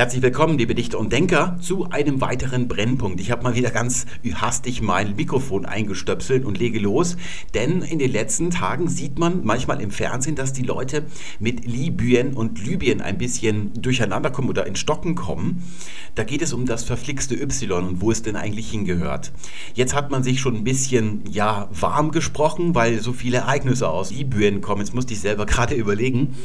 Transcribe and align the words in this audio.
Herzlich 0.00 0.22
willkommen, 0.22 0.56
liebe 0.56 0.74
Dichter 0.74 0.98
und 0.98 1.12
Denker, 1.12 1.58
zu 1.60 1.90
einem 1.90 2.22
weiteren 2.22 2.68
Brennpunkt. 2.68 3.20
Ich 3.20 3.30
habe 3.30 3.42
mal 3.42 3.54
wieder 3.54 3.68
ganz 3.68 4.06
hastig 4.36 4.80
mein 4.80 5.14
Mikrofon 5.14 5.66
eingestöpselt 5.66 6.46
und 6.46 6.56
lege 6.56 6.78
los, 6.78 7.18
denn 7.52 7.82
in 7.82 7.98
den 7.98 8.10
letzten 8.10 8.48
Tagen 8.48 8.88
sieht 8.88 9.18
man 9.18 9.44
manchmal 9.44 9.78
im 9.82 9.90
Fernsehen, 9.90 10.36
dass 10.36 10.54
die 10.54 10.62
Leute 10.62 11.04
mit 11.38 11.66
Libyen 11.66 12.32
und 12.32 12.64
Libyen 12.64 13.02
ein 13.02 13.18
bisschen 13.18 13.74
durcheinander 13.74 14.30
kommen 14.30 14.48
oder 14.48 14.66
in 14.66 14.74
Stocken 14.74 15.16
kommen. 15.16 15.64
Da 16.14 16.24
geht 16.24 16.40
es 16.40 16.54
um 16.54 16.64
das 16.64 16.82
verflixte 16.82 17.34
Y 17.34 17.86
und 17.86 18.00
wo 18.00 18.10
es 18.10 18.22
denn 18.22 18.36
eigentlich 18.36 18.70
hingehört. 18.70 19.32
Jetzt 19.74 19.94
hat 19.94 20.10
man 20.10 20.22
sich 20.22 20.40
schon 20.40 20.56
ein 20.56 20.64
bisschen, 20.64 21.24
ja, 21.30 21.68
warm 21.78 22.10
gesprochen, 22.10 22.74
weil 22.74 23.00
so 23.00 23.12
viele 23.12 23.36
Ereignisse 23.36 23.90
aus 23.90 24.10
Libyen 24.10 24.62
kommen. 24.62 24.80
Jetzt 24.80 24.94
musste 24.94 25.12
ich 25.12 25.20
selber 25.20 25.44
gerade 25.50 25.74
überlegen. 25.74 26.36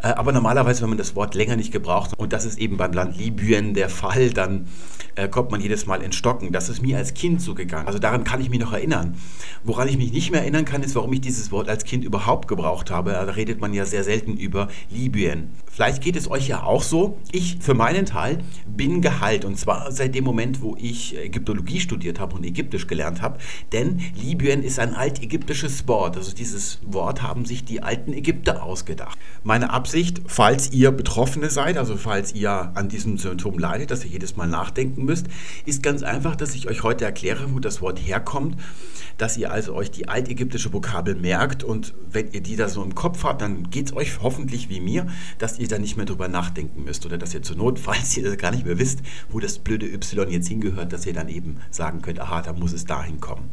Äh, 0.00 0.10
aber 0.10 0.30
normalerweise, 0.30 0.82
wenn 0.82 0.90
man 0.90 0.98
das 0.98 1.16
Wort 1.16 1.34
länger 1.34 1.56
nicht 1.56 1.72
gebraucht, 1.72 2.12
und 2.16 2.32
das 2.32 2.44
ist 2.44 2.60
eben 2.60 2.76
beim 2.76 2.99
Land 3.00 3.16
Libyen 3.16 3.72
der 3.72 3.88
Fall, 3.88 4.30
dann 4.30 4.66
äh, 5.14 5.26
kommt 5.28 5.50
man 5.50 5.60
jedes 5.60 5.86
Mal 5.86 6.02
in 6.02 6.12
Stocken. 6.12 6.52
Das 6.52 6.68
ist 6.68 6.82
mir 6.82 6.98
als 6.98 7.14
Kind 7.14 7.40
so 7.40 7.54
gegangen. 7.54 7.86
Also 7.86 7.98
daran 7.98 8.24
kann 8.24 8.42
ich 8.42 8.50
mich 8.50 8.60
noch 8.60 8.74
erinnern. 8.74 9.16
Woran 9.64 9.88
ich 9.88 9.96
mich 9.96 10.12
nicht 10.12 10.30
mehr 10.30 10.42
erinnern 10.42 10.66
kann, 10.66 10.82
ist, 10.82 10.94
warum 10.94 11.12
ich 11.14 11.22
dieses 11.22 11.50
Wort 11.50 11.68
als 11.68 11.84
Kind 11.84 12.04
überhaupt 12.04 12.46
gebraucht 12.46 12.90
habe. 12.90 13.12
Da 13.12 13.22
redet 13.22 13.60
man 13.60 13.72
ja 13.72 13.86
sehr 13.86 14.04
selten 14.04 14.36
über 14.36 14.68
Libyen. 14.90 15.50
Vielleicht 15.72 16.02
geht 16.02 16.16
es 16.16 16.28
euch 16.28 16.48
ja 16.48 16.64
auch 16.64 16.82
so. 16.82 17.18
Ich 17.30 17.58
für 17.60 17.74
meinen 17.74 18.04
Teil 18.04 18.42
bin 18.66 19.00
geheilt. 19.02 19.44
Und 19.44 19.56
zwar 19.56 19.92
seit 19.92 20.16
dem 20.16 20.24
Moment, 20.24 20.62
wo 20.62 20.76
ich 20.76 21.16
Ägyptologie 21.16 21.78
studiert 21.78 22.18
habe 22.18 22.34
und 22.34 22.44
Ägyptisch 22.44 22.88
gelernt 22.88 23.22
habe. 23.22 23.38
Denn 23.72 24.00
Libyen 24.20 24.64
ist 24.64 24.80
ein 24.80 24.94
altägyptisches 24.94 25.86
Wort. 25.86 26.16
Also 26.16 26.34
dieses 26.34 26.80
Wort 26.84 27.22
haben 27.22 27.44
sich 27.44 27.64
die 27.64 27.82
alten 27.84 28.12
Ägypter 28.12 28.64
ausgedacht. 28.64 29.16
Meine 29.44 29.70
Absicht, 29.70 30.20
falls 30.26 30.72
ihr 30.72 30.90
Betroffene 30.90 31.50
seid, 31.50 31.78
also 31.78 31.96
falls 31.96 32.34
ihr 32.34 32.72
an 32.74 32.88
diesem 32.88 33.16
Symptom 33.16 33.56
leidet, 33.56 33.92
dass 33.92 34.04
ihr 34.04 34.10
jedes 34.10 34.36
Mal 34.36 34.48
nachdenken 34.48 35.04
müsst, 35.04 35.28
ist 35.66 35.84
ganz 35.84 36.02
einfach, 36.02 36.34
dass 36.34 36.56
ich 36.56 36.66
euch 36.68 36.82
heute 36.82 37.04
erkläre, 37.04 37.54
wo 37.54 37.60
das 37.60 37.80
Wort 37.80 38.00
herkommt, 38.00 38.56
dass 39.18 39.36
ihr 39.36 39.52
also 39.52 39.74
euch 39.74 39.90
die 39.92 40.08
altägyptische 40.08 40.72
Vokabel 40.72 41.14
merkt 41.14 41.62
und 41.62 41.94
wenn 42.10 42.32
ihr 42.32 42.40
die 42.40 42.56
da 42.56 42.68
so 42.68 42.82
im 42.82 42.94
Kopf 42.94 43.22
habt, 43.22 43.40
dann 43.40 43.70
geht 43.70 43.86
es 43.86 43.96
euch 43.96 44.20
hoffentlich 44.20 44.68
wie 44.68 44.80
mir, 44.80 45.06
dass 45.38 45.59
ihr 45.60 45.68
da 45.68 45.78
nicht 45.78 45.96
mehr 45.96 46.06
drüber 46.06 46.28
nachdenken 46.28 46.84
müsst 46.84 47.04
oder 47.06 47.18
dass 47.18 47.34
ihr 47.34 47.42
zur 47.42 47.56
Not, 47.56 47.78
falls 47.78 48.16
ihr 48.16 48.36
gar 48.36 48.50
nicht 48.50 48.66
mehr 48.66 48.78
wisst, 48.78 49.00
wo 49.28 49.38
das 49.38 49.58
blöde 49.58 49.86
Y 49.86 50.30
jetzt 50.30 50.48
hingehört, 50.48 50.92
dass 50.92 51.06
ihr 51.06 51.12
dann 51.12 51.28
eben 51.28 51.58
sagen 51.70 52.02
könnt, 52.02 52.20
aha, 52.20 52.42
da 52.42 52.52
muss 52.52 52.72
es 52.72 52.84
dahin 52.84 53.20
kommen. 53.20 53.50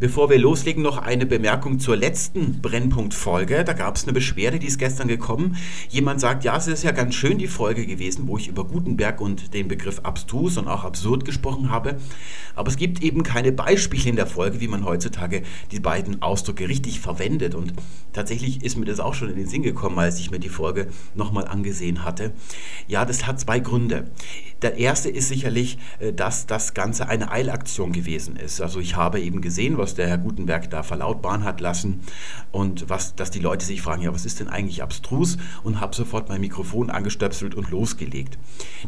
Bevor 0.00 0.28
wir 0.28 0.38
loslegen, 0.38 0.82
noch 0.82 0.98
eine 0.98 1.24
Bemerkung 1.24 1.78
zur 1.78 1.96
letzten 1.96 2.60
Brennpunktfolge. 2.60 3.62
Da 3.62 3.74
gab 3.74 3.94
es 3.94 4.02
eine 4.02 4.12
Beschwerde, 4.12 4.58
die 4.58 4.66
ist 4.66 4.78
gestern 4.78 5.06
gekommen. 5.06 5.56
Jemand 5.88 6.20
sagt, 6.20 6.42
ja, 6.42 6.56
es 6.56 6.66
ist 6.66 6.82
ja 6.82 6.90
ganz 6.90 7.14
schön 7.14 7.38
die 7.38 7.46
Folge 7.46 7.86
gewesen, 7.86 8.26
wo 8.26 8.36
ich 8.36 8.48
über 8.48 8.64
Gutenberg 8.64 9.20
und 9.20 9.54
den 9.54 9.68
Begriff 9.68 10.00
abstrus 10.00 10.58
und 10.58 10.66
auch 10.66 10.82
absurd 10.82 11.24
gesprochen 11.24 11.70
habe. 11.70 11.96
Aber 12.56 12.68
es 12.68 12.76
gibt 12.76 13.02
eben 13.02 13.22
keine 13.22 13.52
Beispiele 13.52 14.08
in 14.08 14.16
der 14.16 14.26
Folge, 14.26 14.60
wie 14.60 14.68
man 14.68 14.84
heutzutage 14.84 15.42
die 15.70 15.80
beiden 15.80 16.22
Ausdrücke 16.22 16.68
richtig 16.68 16.98
verwendet. 16.98 17.54
Und 17.54 17.72
tatsächlich 18.12 18.64
ist 18.64 18.76
mir 18.76 18.86
das 18.86 18.98
auch 18.98 19.14
schon 19.14 19.30
in 19.30 19.36
den 19.36 19.46
Sinn 19.46 19.62
gekommen, 19.62 19.98
als 19.98 20.18
ich 20.18 20.32
mir 20.32 20.40
die 20.40 20.48
Folge 20.48 20.88
nochmal 21.14 21.46
angesehen 21.46 22.04
hatte. 22.04 22.32
Ja, 22.88 23.04
das 23.04 23.28
hat 23.28 23.38
zwei 23.38 23.60
Gründe. 23.60 24.10
Der 24.62 24.78
erste 24.78 25.10
ist 25.10 25.28
sicherlich, 25.28 25.78
äh, 26.00 26.12
dass 26.12 26.46
das 26.46 26.74
Ganze 26.74 27.06
eine 27.06 27.30
Eilaktion 27.30 27.92
gewesen 27.92 28.36
ist. 28.36 28.60
Also 28.62 28.80
ich 28.80 28.96
habe 28.96 29.20
eben 29.20 29.40
gesehen, 29.40 29.76
was 29.76 29.83
der 29.92 30.08
Herr 30.08 30.16
Gutenberg 30.16 30.70
da 30.70 30.82
verlautbaren 30.82 31.44
hat 31.44 31.60
lassen 31.60 32.00
und 32.50 32.88
was, 32.88 33.14
dass 33.14 33.30
die 33.30 33.40
Leute 33.40 33.66
sich 33.66 33.82
fragen, 33.82 34.00
ja, 34.00 34.14
was 34.14 34.24
ist 34.24 34.40
denn 34.40 34.48
eigentlich 34.48 34.82
abstrus? 34.82 35.36
Und 35.62 35.80
habe 35.80 35.94
sofort 35.94 36.30
mein 36.30 36.40
Mikrofon 36.40 36.88
angestöpselt 36.88 37.54
und 37.54 37.70
losgelegt. 37.70 38.38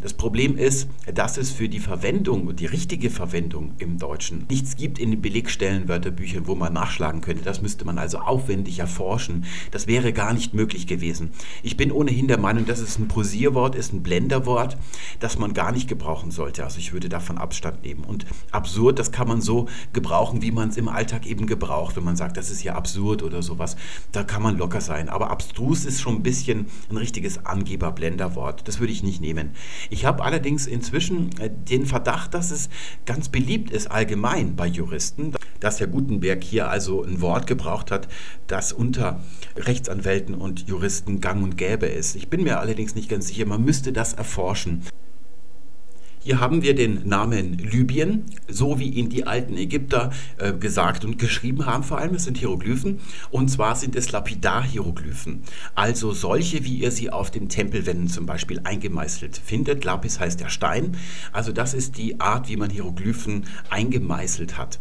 Das 0.02 0.14
Problem 0.14 0.56
ist, 0.56 0.88
dass 1.12 1.36
es 1.36 1.50
für 1.50 1.68
die 1.68 1.80
Verwendung 1.80 2.46
und 2.46 2.60
die 2.60 2.66
richtige 2.66 3.10
Verwendung 3.10 3.74
im 3.78 3.98
Deutschen 3.98 4.46
nichts 4.48 4.76
gibt 4.76 4.98
in 4.98 5.10
den 5.10 5.20
Belegstellenwörterbüchern, 5.20 6.46
wo 6.46 6.54
man 6.54 6.72
nachschlagen 6.72 7.20
könnte. 7.20 7.44
Das 7.44 7.60
müsste 7.60 7.84
man 7.84 7.98
also 7.98 8.18
aufwendig 8.18 8.78
erforschen. 8.78 9.44
Das 9.72 9.86
wäre 9.86 10.12
gar 10.12 10.32
nicht 10.32 10.54
möglich 10.54 10.86
gewesen. 10.86 11.30
Ich 11.62 11.76
bin 11.76 11.90
ohnehin 11.90 12.28
der 12.28 12.38
Meinung, 12.38 12.66
dass 12.66 12.78
es 12.78 12.98
ein 12.98 13.08
Posierwort 13.08 13.74
ist, 13.74 13.92
ein 13.92 14.02
Blenderwort, 14.02 14.76
das 15.20 15.38
man 15.38 15.52
gar 15.52 15.72
nicht 15.72 15.88
gebrauchen 15.88 16.30
sollte. 16.30 16.62
Also 16.62 16.78
ich 16.78 16.92
würde 16.92 17.08
davon 17.08 17.36
Abstand 17.38 17.82
nehmen. 17.82 18.04
Und 18.04 18.26
absurd, 18.52 18.98
das 18.98 19.10
kann 19.10 19.26
man 19.26 19.40
so 19.40 19.66
gebrauchen, 19.92 20.42
wie 20.42 20.52
man 20.52 20.68
es 20.68 20.76
im 20.76 20.85
im 20.86 20.92
Alltag 20.92 21.26
eben 21.26 21.46
gebraucht, 21.46 21.96
wenn 21.96 22.04
man 22.04 22.16
sagt, 22.16 22.36
das 22.36 22.50
ist 22.50 22.62
ja 22.62 22.74
absurd 22.74 23.22
oder 23.22 23.42
sowas. 23.42 23.76
Da 24.12 24.22
kann 24.22 24.42
man 24.42 24.56
locker 24.56 24.80
sein. 24.80 25.08
Aber 25.08 25.30
abstrus 25.30 25.84
ist 25.84 26.00
schon 26.00 26.16
ein 26.16 26.22
bisschen 26.22 26.66
ein 26.90 26.96
richtiges 26.96 27.44
Angeber-Blenderwort. 27.44 28.66
Das 28.68 28.78
würde 28.78 28.92
ich 28.92 29.02
nicht 29.02 29.20
nehmen. 29.20 29.50
Ich 29.90 30.04
habe 30.04 30.22
allerdings 30.22 30.66
inzwischen 30.66 31.30
äh, 31.40 31.50
den 31.50 31.86
Verdacht, 31.86 32.34
dass 32.34 32.50
es 32.50 32.68
ganz 33.04 33.28
beliebt 33.28 33.70
ist 33.70 33.90
allgemein 33.90 34.54
bei 34.54 34.66
Juristen, 34.66 35.32
dass 35.60 35.80
Herr 35.80 35.88
Gutenberg 35.88 36.44
hier 36.44 36.70
also 36.70 37.02
ein 37.02 37.20
Wort 37.20 37.46
gebraucht 37.46 37.90
hat, 37.90 38.08
das 38.46 38.72
unter 38.72 39.20
Rechtsanwälten 39.56 40.34
und 40.34 40.68
Juristen 40.68 41.20
gang 41.20 41.42
und 41.42 41.56
gäbe 41.56 41.86
ist. 41.86 42.14
Ich 42.14 42.28
bin 42.28 42.44
mir 42.44 42.60
allerdings 42.60 42.94
nicht 42.94 43.08
ganz 43.08 43.28
sicher, 43.28 43.46
man 43.46 43.64
müsste 43.64 43.92
das 43.92 44.12
erforschen. 44.12 44.82
Hier 46.26 46.40
haben 46.40 46.60
wir 46.60 46.74
den 46.74 47.06
Namen 47.06 47.56
Libyen, 47.56 48.24
so 48.48 48.80
wie 48.80 48.88
ihn 48.88 49.08
die 49.08 49.28
alten 49.28 49.56
Ägypter 49.56 50.10
äh, 50.38 50.52
gesagt 50.54 51.04
und 51.04 51.20
geschrieben 51.20 51.66
haben, 51.66 51.84
vor 51.84 51.98
allem, 51.98 52.16
es 52.16 52.24
sind 52.24 52.36
Hieroglyphen, 52.36 52.98
und 53.30 53.48
zwar 53.48 53.76
sind 53.76 53.94
es 53.94 54.10
Lapidar-Hieroglyphen, 54.10 55.44
also 55.76 56.12
solche, 56.12 56.64
wie 56.64 56.78
ihr 56.78 56.90
sie 56.90 57.10
auf 57.10 57.30
den 57.30 57.48
Tempelwänden 57.48 58.08
zum 58.08 58.26
Beispiel 58.26 58.60
eingemeißelt 58.64 59.38
findet. 59.38 59.84
Lapis 59.84 60.18
heißt 60.18 60.40
der 60.40 60.48
Stein, 60.48 60.96
also 61.30 61.52
das 61.52 61.74
ist 61.74 61.96
die 61.96 62.18
Art, 62.18 62.48
wie 62.48 62.56
man 62.56 62.70
Hieroglyphen 62.70 63.44
eingemeißelt 63.70 64.58
hat. 64.58 64.80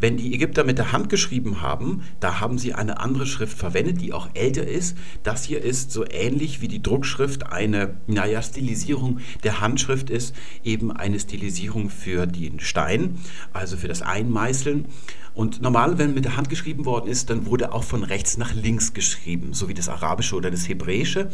Wenn 0.00 0.16
die 0.16 0.32
Ägypter 0.32 0.64
mit 0.64 0.78
der 0.78 0.92
Hand 0.92 1.10
geschrieben 1.10 1.60
haben, 1.60 2.02
da 2.20 2.40
haben 2.40 2.56
sie 2.56 2.72
eine 2.72 3.00
andere 3.00 3.26
Schrift 3.26 3.58
verwendet, 3.58 4.00
die 4.00 4.14
auch 4.14 4.28
älter 4.32 4.66
ist. 4.66 4.96
Das 5.22 5.44
hier 5.44 5.62
ist 5.62 5.92
so 5.92 6.06
ähnlich 6.08 6.62
wie 6.62 6.68
die 6.68 6.82
Druckschrift 6.82 7.52
eine, 7.52 7.96
naja, 8.06 8.40
Stilisierung 8.40 9.18
der 9.42 9.60
Handschrift 9.60 10.08
ist, 10.08 10.34
eben 10.64 10.77
eine 10.90 11.20
Stilisierung 11.20 11.90
für 11.90 12.26
den 12.26 12.60
Stein, 12.60 13.18
also 13.52 13.76
für 13.76 13.88
das 13.88 14.02
Einmeißeln. 14.02 14.86
Und 15.34 15.62
normal, 15.62 15.98
wenn 15.98 16.14
mit 16.14 16.24
der 16.24 16.36
Hand 16.36 16.48
geschrieben 16.48 16.84
worden 16.84 17.08
ist, 17.08 17.30
dann 17.30 17.46
wurde 17.46 17.72
auch 17.72 17.84
von 17.84 18.02
rechts 18.02 18.38
nach 18.38 18.54
links 18.54 18.92
geschrieben, 18.92 19.52
so 19.52 19.68
wie 19.68 19.74
das 19.74 19.88
Arabische 19.88 20.34
oder 20.34 20.50
das 20.50 20.68
Hebräische. 20.68 21.30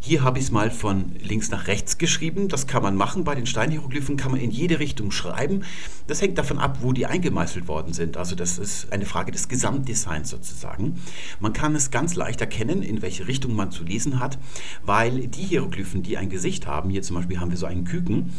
Hier 0.00 0.22
habe 0.22 0.38
ich 0.38 0.44
es 0.46 0.50
mal 0.52 0.70
von 0.70 1.12
links 1.20 1.50
nach 1.50 1.66
rechts 1.66 1.98
geschrieben. 1.98 2.48
Das 2.48 2.68
kann 2.68 2.82
man 2.82 2.94
machen. 2.94 3.24
Bei 3.24 3.34
den 3.34 3.46
Steinhieroglyphen 3.46 4.16
kann 4.16 4.30
man 4.30 4.40
in 4.40 4.50
jede 4.50 4.78
Richtung 4.78 5.10
schreiben. 5.10 5.64
Das 6.06 6.22
hängt 6.22 6.38
davon 6.38 6.58
ab, 6.58 6.78
wo 6.82 6.92
die 6.92 7.06
eingemeißelt 7.06 7.66
worden 7.66 7.92
sind. 7.92 8.16
Also 8.16 8.36
das 8.36 8.58
ist 8.58 8.92
eine 8.92 9.06
Frage 9.06 9.32
des 9.32 9.48
Gesamtdesigns 9.48 10.30
sozusagen. 10.30 11.00
Man 11.40 11.52
kann 11.52 11.74
es 11.74 11.90
ganz 11.90 12.14
leicht 12.14 12.40
erkennen, 12.40 12.82
in 12.82 13.02
welche 13.02 13.26
Richtung 13.26 13.56
man 13.56 13.72
zu 13.72 13.82
lesen 13.82 14.20
hat, 14.20 14.38
weil 14.84 15.26
die 15.26 15.42
Hieroglyphen, 15.42 16.04
die 16.04 16.16
ein 16.16 16.30
Gesicht 16.30 16.66
haben, 16.66 16.90
hier 16.90 17.02
zum 17.02 17.16
Beispiel 17.16 17.40
haben 17.40 17.50
wir 17.50 17.58
so 17.58 17.66
einen 17.66 17.84
Küken, 17.84 18.32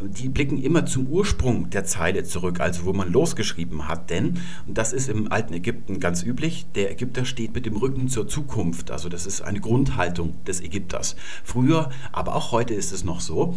die 0.00 0.28
blicken 0.28 0.62
immer 0.62 0.84
zum 0.84 1.06
Ursprung 1.06 1.70
der 1.70 1.84
Zeile 1.84 2.22
zurück, 2.24 2.60
also 2.60 2.84
wo 2.84 2.92
man 2.92 3.10
losgeschrieben 3.10 3.88
hat. 3.88 4.10
Denn, 4.10 4.40
das 4.66 4.92
ist 4.92 5.08
im 5.08 5.32
alten 5.32 5.54
Ägypten 5.54 6.00
ganz 6.00 6.22
üblich, 6.22 6.66
der 6.74 6.92
Ägypter 6.92 7.24
steht 7.24 7.54
mit 7.54 7.64
dem 7.64 7.76
Rücken 7.76 8.08
zur 8.08 8.28
Zukunft. 8.28 8.90
Also 8.90 9.08
das 9.08 9.26
ist 9.26 9.40
eine 9.40 9.60
Grundhaltung 9.60 10.34
des 10.44 10.60
Ägypters 10.60 10.97
das. 10.98 11.16
Früher, 11.44 11.90
aber 12.12 12.34
auch 12.34 12.52
heute 12.52 12.74
ist 12.74 12.92
es 12.92 13.04
noch 13.04 13.20
so. 13.20 13.56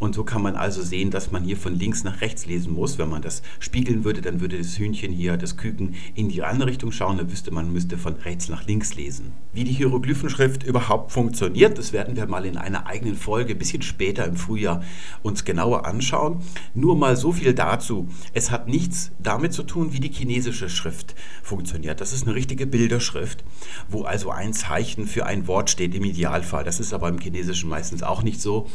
Und 0.00 0.14
so 0.14 0.24
kann 0.24 0.40
man 0.40 0.56
also 0.56 0.82
sehen, 0.82 1.10
dass 1.10 1.30
man 1.30 1.44
hier 1.44 1.58
von 1.58 1.74
links 1.74 2.04
nach 2.04 2.22
rechts 2.22 2.46
lesen 2.46 2.72
muss. 2.72 2.96
Wenn 2.96 3.10
man 3.10 3.20
das 3.20 3.42
spiegeln 3.58 4.02
würde, 4.02 4.22
dann 4.22 4.40
würde 4.40 4.56
das 4.56 4.78
Hühnchen 4.78 5.12
hier, 5.12 5.36
das 5.36 5.58
Küken, 5.58 5.94
in 6.14 6.30
die 6.30 6.42
andere 6.42 6.70
Richtung 6.70 6.90
schauen. 6.90 7.18
Dann 7.18 7.30
wüsste 7.30 7.50
man, 7.50 7.70
müsste 7.70 7.98
von 7.98 8.14
rechts 8.14 8.48
nach 8.48 8.66
links 8.66 8.94
lesen. 8.94 9.32
Wie 9.52 9.64
die 9.64 9.72
Hieroglyphenschrift 9.72 10.62
überhaupt 10.62 11.12
funktioniert, 11.12 11.76
das 11.76 11.92
werden 11.92 12.16
wir 12.16 12.26
mal 12.26 12.46
in 12.46 12.56
einer 12.56 12.86
eigenen 12.86 13.14
Folge 13.14 13.52
ein 13.52 13.58
bisschen 13.58 13.82
später 13.82 14.24
im 14.24 14.36
Frühjahr 14.36 14.82
uns 15.22 15.44
genauer 15.44 15.84
anschauen. 15.84 16.40
Nur 16.72 16.96
mal 16.96 17.14
so 17.18 17.32
viel 17.32 17.52
dazu. 17.52 18.08
Es 18.32 18.50
hat 18.50 18.68
nichts 18.68 19.10
damit 19.18 19.52
zu 19.52 19.64
tun, 19.64 19.92
wie 19.92 20.00
die 20.00 20.12
chinesische 20.12 20.70
Schrift 20.70 21.14
funktioniert. 21.42 22.00
Das 22.00 22.14
ist 22.14 22.26
eine 22.26 22.34
richtige 22.34 22.66
Bilderschrift, 22.66 23.44
wo 23.90 24.04
also 24.04 24.30
ein 24.30 24.54
Zeichen 24.54 25.06
für 25.06 25.26
ein 25.26 25.46
Wort 25.46 25.68
steht 25.68 25.94
im 25.94 26.04
Idealfall. 26.04 26.64
Das 26.64 26.79
ist 26.80 26.92
aber 26.92 27.08
im 27.08 27.18
Chinesischen 27.18 27.68
meistens 27.68 28.02
auch 28.02 28.22
nicht 28.22 28.40
so. 28.40 28.68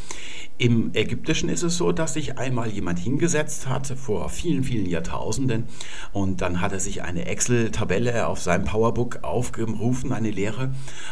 Im 0.58 0.92
Ägyptischen 0.94 1.50
ist 1.50 1.62
es 1.62 1.76
so, 1.76 1.92
dass 1.92 2.14
sich 2.14 2.38
einmal 2.38 2.70
jemand 2.70 2.98
hingesetzt 2.98 3.68
hat 3.68 3.86
vor 3.88 4.30
vielen, 4.30 4.64
vielen 4.64 4.86
Jahrtausenden 4.86 5.64
und 6.12 6.40
dann 6.40 6.60
hat 6.60 6.72
er 6.72 6.80
sich 6.80 7.02
eine 7.02 7.26
Excel-Tabelle 7.26 8.26
auf 8.26 8.40
seinem 8.40 8.64
Powerbook 8.64 9.22
aufgerufen, 9.22 10.12
eine 10.12 10.30
Lehre, 10.30 10.70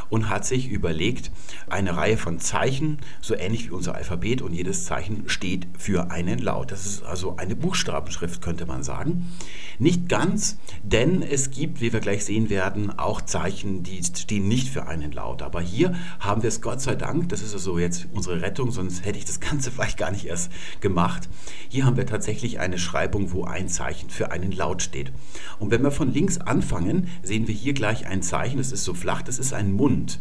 und 0.08 0.31
hat 0.31 0.46
sich 0.46 0.69
überlegt, 0.69 1.31
eine 1.69 1.96
Reihe 1.96 2.17
von 2.17 2.38
Zeichen, 2.38 2.99
so 3.20 3.35
ähnlich 3.35 3.67
wie 3.67 3.73
unser 3.73 3.94
Alphabet, 3.94 4.40
und 4.40 4.55
jedes 4.55 4.85
Zeichen 4.85 5.29
steht 5.29 5.67
für 5.76 6.11
einen 6.11 6.38
Laut. 6.38 6.70
Das 6.70 6.87
ist 6.87 7.02
also 7.02 7.37
eine 7.37 7.56
Buchstabenschrift, 7.56 8.40
könnte 8.40 8.67
man 8.67 8.82
sagen. 8.82 9.32
Nicht 9.79 10.08
ganz, 10.08 10.58
denn 10.82 11.23
es 11.23 11.50
gibt, 11.50 11.81
wie 11.81 11.93
wir 11.93 12.00
gleich 12.00 12.25
sehen 12.25 12.49
werden, 12.49 12.97
auch 12.99 13.20
Zeichen, 13.20 13.82
die 13.82 14.02
stehen 14.02 14.49
nicht 14.49 14.69
für 14.69 14.87
einen 14.87 15.12
Laut. 15.12 15.43
Aber 15.43 15.61
hier 15.61 15.94
haben 16.20 16.43
wir 16.43 16.49
es 16.49 16.61
Gott 16.61 16.81
sei 16.85 16.95
Dank, 16.95 17.29
das 17.31 17.43
ist 17.43 17.55
also 17.55 17.79
jetzt 17.79 18.07
unsere 18.13 18.41
Rettung, 18.43 18.71
sonst 18.71 19.05
hätte 19.05 19.19
ich 19.19 19.25
das 19.25 19.41
Ganze 19.41 19.71
vielleicht 19.73 19.99
gar 19.99 20.11
nicht 20.11 20.27
erst 20.27 20.51
gemacht. 20.81 21.29
Hier 21.69 21.85
haben 21.85 21.97
wir 21.97 22.07
tatsächlich 22.07 22.61
eine 22.61 22.79
Schreibung, 22.79 23.33
wo 23.33 23.45
ein 23.45 23.69
Zeichen 23.69 24.11
für 24.11 24.31
einen 24.31 24.53
Laut 24.53 24.83
steht. 24.83 25.13
Und 25.59 25.71
wenn 25.71 25.83
wir 25.83 25.91
von 25.91 26.13
links 26.13 26.39
anfangen, 26.39 27.09
sehen 27.23 27.49
wir 27.49 27.55
hier 27.55 27.75
gleich 27.75 28.07
ein 28.07 28.23
Zeichen, 28.23 28.59
das 28.59 28.73
ist 28.73 28.85
so 28.85 28.95
flach, 28.95 29.23
das 29.23 29.39
ist 29.39 29.53
ein 29.53 29.73
Mund. 29.73 30.21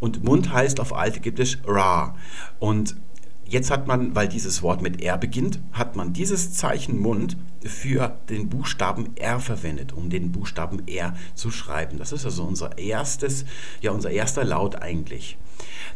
Und 0.00 0.24
Mund 0.24 0.52
heißt 0.52 0.80
auf 0.80 0.94
Altägyptisch 0.94 1.58
Ra. 1.66 2.16
Und 2.58 2.96
Jetzt 3.50 3.72
hat 3.72 3.88
man, 3.88 4.14
weil 4.14 4.28
dieses 4.28 4.62
Wort 4.62 4.80
mit 4.80 5.02
R 5.02 5.18
beginnt, 5.18 5.58
hat 5.72 5.96
man 5.96 6.12
dieses 6.12 6.52
Zeichen 6.52 7.00
Mund 7.00 7.36
für 7.64 8.16
den 8.28 8.48
Buchstaben 8.48 9.16
R 9.16 9.40
verwendet, 9.40 9.92
um 9.92 10.08
den 10.08 10.30
Buchstaben 10.30 10.86
R 10.86 11.16
zu 11.34 11.50
schreiben. 11.50 11.98
Das 11.98 12.12
ist 12.12 12.24
also 12.24 12.44
unser 12.44 12.78
erstes, 12.78 13.44
ja 13.80 13.90
unser 13.90 14.12
erster 14.12 14.44
Laut 14.44 14.76
eigentlich. 14.76 15.36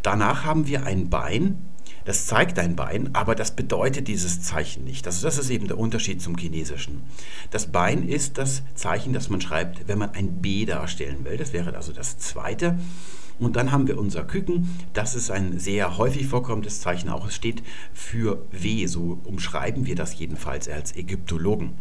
Danach 0.02 0.44
haben 0.44 0.66
wir 0.66 0.84
ein 0.84 1.10
Bein. 1.10 1.58
Das 2.04 2.26
zeigt 2.26 2.58
ein 2.58 2.76
Bein, 2.76 3.14
aber 3.14 3.34
das 3.34 3.56
bedeutet 3.56 4.08
dieses 4.08 4.42
Zeichen 4.42 4.84
nicht. 4.84 5.06
Also 5.06 5.26
das 5.26 5.38
ist 5.38 5.48
eben 5.48 5.68
der 5.68 5.78
Unterschied 5.78 6.20
zum 6.20 6.36
Chinesischen. 6.36 7.02
Das 7.50 7.72
Bein 7.72 8.06
ist 8.06 8.36
das 8.36 8.62
Zeichen, 8.74 9.14
das 9.14 9.30
man 9.30 9.40
schreibt, 9.40 9.88
wenn 9.88 9.98
man 9.98 10.10
ein 10.10 10.42
B 10.42 10.66
darstellen 10.66 11.24
will. 11.24 11.38
Das 11.38 11.54
wäre 11.54 11.74
also 11.74 11.92
das 11.92 12.18
zweite. 12.18 12.78
Und 13.38 13.56
dann 13.56 13.72
haben 13.72 13.88
wir 13.88 13.98
unser 13.98 14.24
Küken. 14.24 14.68
Das 14.92 15.14
ist 15.14 15.30
ein 15.30 15.58
sehr 15.58 15.98
häufig 15.98 16.26
vorkommendes 16.26 16.80
Zeichen. 16.80 17.08
Auch 17.08 17.26
es 17.26 17.34
steht 17.34 17.62
für 17.92 18.46
W. 18.50 18.86
So 18.86 19.20
umschreiben 19.24 19.86
wir 19.86 19.96
das 19.96 20.16
jedenfalls 20.18 20.68
als 20.68 20.94
Ägyptologen. 20.94 21.72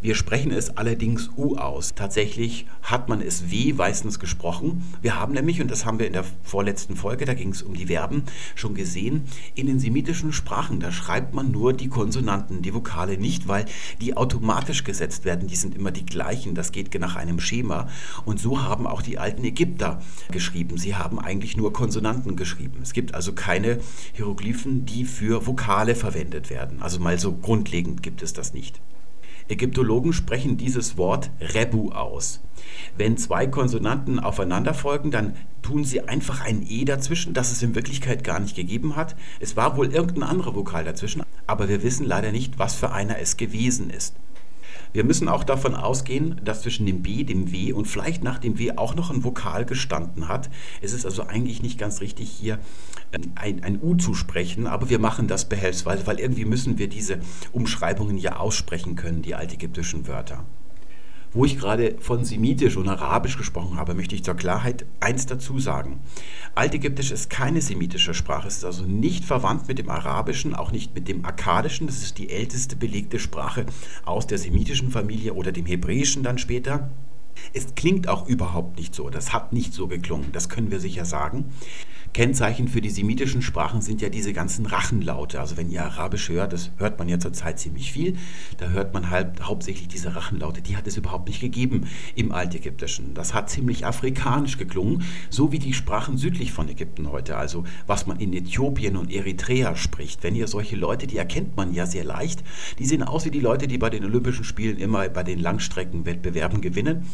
Wir 0.00 0.14
sprechen 0.14 0.50
es 0.50 0.76
allerdings 0.76 1.30
U 1.36 1.56
aus. 1.56 1.94
Tatsächlich 1.94 2.66
hat 2.82 3.08
man 3.08 3.20
es 3.20 3.50
W 3.50 3.72
meistens 3.72 4.18
gesprochen. 4.18 4.84
Wir 5.02 5.18
haben 5.18 5.32
nämlich, 5.34 5.60
und 5.60 5.70
das 5.70 5.86
haben 5.86 5.98
wir 5.98 6.06
in 6.06 6.12
der 6.12 6.24
vorletzten 6.42 6.96
Folge, 6.96 7.24
da 7.24 7.34
ging 7.34 7.50
es 7.50 7.62
um 7.62 7.74
die 7.74 7.86
Verben, 7.86 8.24
schon 8.54 8.74
gesehen, 8.74 9.24
in 9.54 9.66
den 9.66 9.78
semitischen 9.78 10.32
Sprachen, 10.32 10.80
da 10.80 10.92
schreibt 10.92 11.34
man 11.34 11.50
nur 11.50 11.72
die 11.72 11.88
Konsonanten, 11.88 12.62
die 12.62 12.74
Vokale 12.74 13.18
nicht, 13.18 13.48
weil 13.48 13.66
die 14.00 14.16
automatisch 14.16 14.84
gesetzt 14.84 15.24
werden. 15.24 15.48
Die 15.48 15.56
sind 15.56 15.74
immer 15.74 15.90
die 15.90 16.06
gleichen. 16.06 16.54
Das 16.54 16.72
geht 16.72 16.96
nach 16.98 17.16
einem 17.16 17.40
Schema. 17.40 17.88
Und 18.24 18.40
so 18.40 18.62
haben 18.62 18.86
auch 18.86 19.02
die 19.02 19.18
alten 19.18 19.44
Ägypter 19.44 20.00
geschrieben. 20.30 20.78
Sie 20.78 20.94
haben 20.94 21.18
eigentlich 21.18 21.56
nur 21.56 21.72
Konsonanten 21.72 22.36
geschrieben. 22.36 22.78
Es 22.82 22.92
gibt 22.92 23.14
also 23.14 23.32
keine 23.32 23.80
Hieroglyphen, 24.14 24.86
die 24.86 25.04
für 25.04 25.46
Vokale 25.46 25.94
verwendet 25.94 26.48
werden. 26.48 26.80
Also 26.80 27.00
mal 27.00 27.18
so 27.18 27.32
grundlegend 27.32 28.02
gibt 28.02 28.22
es 28.22 28.32
das 28.32 28.54
nicht. 28.54 28.80
Ägyptologen 29.48 30.12
sprechen 30.12 30.56
dieses 30.56 30.96
Wort 30.96 31.30
Rebu 31.40 31.92
aus. 31.92 32.40
Wenn 32.96 33.16
zwei 33.16 33.46
Konsonanten 33.46 34.18
aufeinander 34.18 34.74
folgen, 34.74 35.10
dann 35.10 35.34
tun 35.62 35.84
sie 35.84 36.02
einfach 36.02 36.44
ein 36.44 36.64
E 36.68 36.84
dazwischen, 36.84 37.34
das 37.34 37.52
es 37.52 37.62
in 37.62 37.74
Wirklichkeit 37.74 38.24
gar 38.24 38.40
nicht 38.40 38.56
gegeben 38.56 38.96
hat. 38.96 39.16
Es 39.40 39.56
war 39.56 39.76
wohl 39.76 39.92
irgendein 39.92 40.28
anderer 40.28 40.54
Vokal 40.54 40.84
dazwischen, 40.84 41.22
aber 41.46 41.68
wir 41.68 41.82
wissen 41.82 42.06
leider 42.06 42.32
nicht, 42.32 42.58
was 42.58 42.74
für 42.74 42.92
einer 42.92 43.18
es 43.18 43.36
gewesen 43.36 43.90
ist. 43.90 44.14
Wir 44.92 45.04
müssen 45.04 45.28
auch 45.28 45.44
davon 45.44 45.74
ausgehen, 45.74 46.40
dass 46.44 46.62
zwischen 46.62 46.86
dem 46.86 47.02
B, 47.02 47.24
dem 47.24 47.52
W 47.52 47.72
und 47.72 47.86
vielleicht 47.86 48.22
nach 48.24 48.38
dem 48.38 48.58
W 48.58 48.72
auch 48.76 48.94
noch 48.94 49.10
ein 49.10 49.24
Vokal 49.24 49.64
gestanden 49.64 50.28
hat. 50.28 50.50
Es 50.80 50.92
ist 50.92 51.04
also 51.04 51.26
eigentlich 51.26 51.62
nicht 51.62 51.78
ganz 51.78 52.00
richtig, 52.00 52.30
hier 52.30 52.58
ähm, 53.12 53.32
ein, 53.34 53.62
ein 53.62 53.80
U 53.80 53.94
zu 53.94 54.14
sprechen, 54.14 54.66
aber 54.66 54.90
wir 54.90 54.98
machen 54.98 55.28
das 55.28 55.48
behelfsweise, 55.48 56.06
weil 56.06 56.20
irgendwie 56.20 56.44
müssen 56.44 56.78
wir 56.78 56.88
diese 56.88 57.20
Umschreibungen 57.52 58.18
ja 58.18 58.36
aussprechen 58.36 58.96
können, 58.96 59.22
die 59.22 59.34
altägyptischen 59.34 60.06
Wörter. 60.06 60.44
Wo 61.36 61.44
ich 61.44 61.58
gerade 61.58 61.96
von 62.00 62.24
Semitisch 62.24 62.78
und 62.78 62.88
Arabisch 62.88 63.36
gesprochen 63.36 63.76
habe, 63.76 63.92
möchte 63.92 64.14
ich 64.14 64.24
zur 64.24 64.36
Klarheit 64.36 64.86
eins 65.00 65.26
dazu 65.26 65.58
sagen. 65.58 66.00
Altägyptisch 66.54 67.10
ist 67.10 67.28
keine 67.28 67.60
semitische 67.60 68.14
Sprache, 68.14 68.48
es 68.48 68.56
ist 68.56 68.64
also 68.64 68.84
nicht 68.84 69.22
verwandt 69.22 69.68
mit 69.68 69.78
dem 69.78 69.90
Arabischen, 69.90 70.54
auch 70.54 70.72
nicht 70.72 70.94
mit 70.94 71.08
dem 71.08 71.26
Akkadischen. 71.26 71.88
Das 71.88 71.98
ist 71.98 72.16
die 72.16 72.30
älteste 72.30 72.74
belegte 72.74 73.18
Sprache 73.18 73.66
aus 74.06 74.26
der 74.26 74.38
semitischen 74.38 74.90
Familie 74.90 75.34
oder 75.34 75.52
dem 75.52 75.66
Hebräischen 75.66 76.22
dann 76.22 76.38
später. 76.38 76.88
Es 77.52 77.74
klingt 77.74 78.08
auch 78.08 78.26
überhaupt 78.26 78.78
nicht 78.78 78.94
so, 78.94 79.10
das 79.10 79.34
hat 79.34 79.52
nicht 79.52 79.74
so 79.74 79.88
geklungen, 79.88 80.32
das 80.32 80.48
können 80.48 80.70
wir 80.70 80.80
sicher 80.80 81.04
sagen. 81.04 81.52
Kennzeichen 82.16 82.66
für 82.66 82.80
die 82.80 82.88
semitischen 82.88 83.42
Sprachen 83.42 83.82
sind 83.82 84.00
ja 84.00 84.08
diese 84.08 84.32
ganzen 84.32 84.64
Rachenlaute. 84.64 85.38
Also 85.38 85.58
wenn 85.58 85.68
ihr 85.68 85.84
Arabisch 85.84 86.30
hört, 86.30 86.54
das 86.54 86.70
hört 86.78 86.98
man 86.98 87.10
ja 87.10 87.18
zurzeit 87.18 87.58
ziemlich 87.58 87.92
viel, 87.92 88.16
da 88.56 88.70
hört 88.70 88.94
man 88.94 89.10
halt 89.10 89.42
hauptsächlich 89.42 89.86
diese 89.88 90.16
Rachenlaute. 90.16 90.62
Die 90.62 90.78
hat 90.78 90.86
es 90.86 90.96
überhaupt 90.96 91.28
nicht 91.28 91.42
gegeben 91.42 91.88
im 92.14 92.32
Altägyptischen. 92.32 93.12
Das 93.12 93.34
hat 93.34 93.50
ziemlich 93.50 93.84
afrikanisch 93.84 94.56
geklungen, 94.56 95.02
so 95.28 95.52
wie 95.52 95.58
die 95.58 95.74
Sprachen 95.74 96.16
südlich 96.16 96.52
von 96.52 96.70
Ägypten 96.70 97.12
heute. 97.12 97.36
Also 97.36 97.64
was 97.86 98.06
man 98.06 98.18
in 98.18 98.32
Äthiopien 98.32 98.96
und 98.96 99.12
Eritrea 99.12 99.76
spricht. 99.76 100.22
Wenn 100.22 100.34
ihr 100.34 100.48
solche 100.48 100.76
Leute, 100.76 101.06
die 101.06 101.18
erkennt 101.18 101.54
man 101.58 101.74
ja 101.74 101.84
sehr 101.84 102.04
leicht, 102.04 102.42
die 102.78 102.86
sehen 102.86 103.02
aus 103.02 103.26
wie 103.26 103.30
die 103.30 103.40
Leute, 103.40 103.68
die 103.68 103.76
bei 103.76 103.90
den 103.90 104.06
Olympischen 104.06 104.44
Spielen 104.44 104.78
immer 104.78 105.06
bei 105.10 105.22
den 105.22 105.38
Langstreckenwettbewerben 105.38 106.62
gewinnen. 106.62 107.04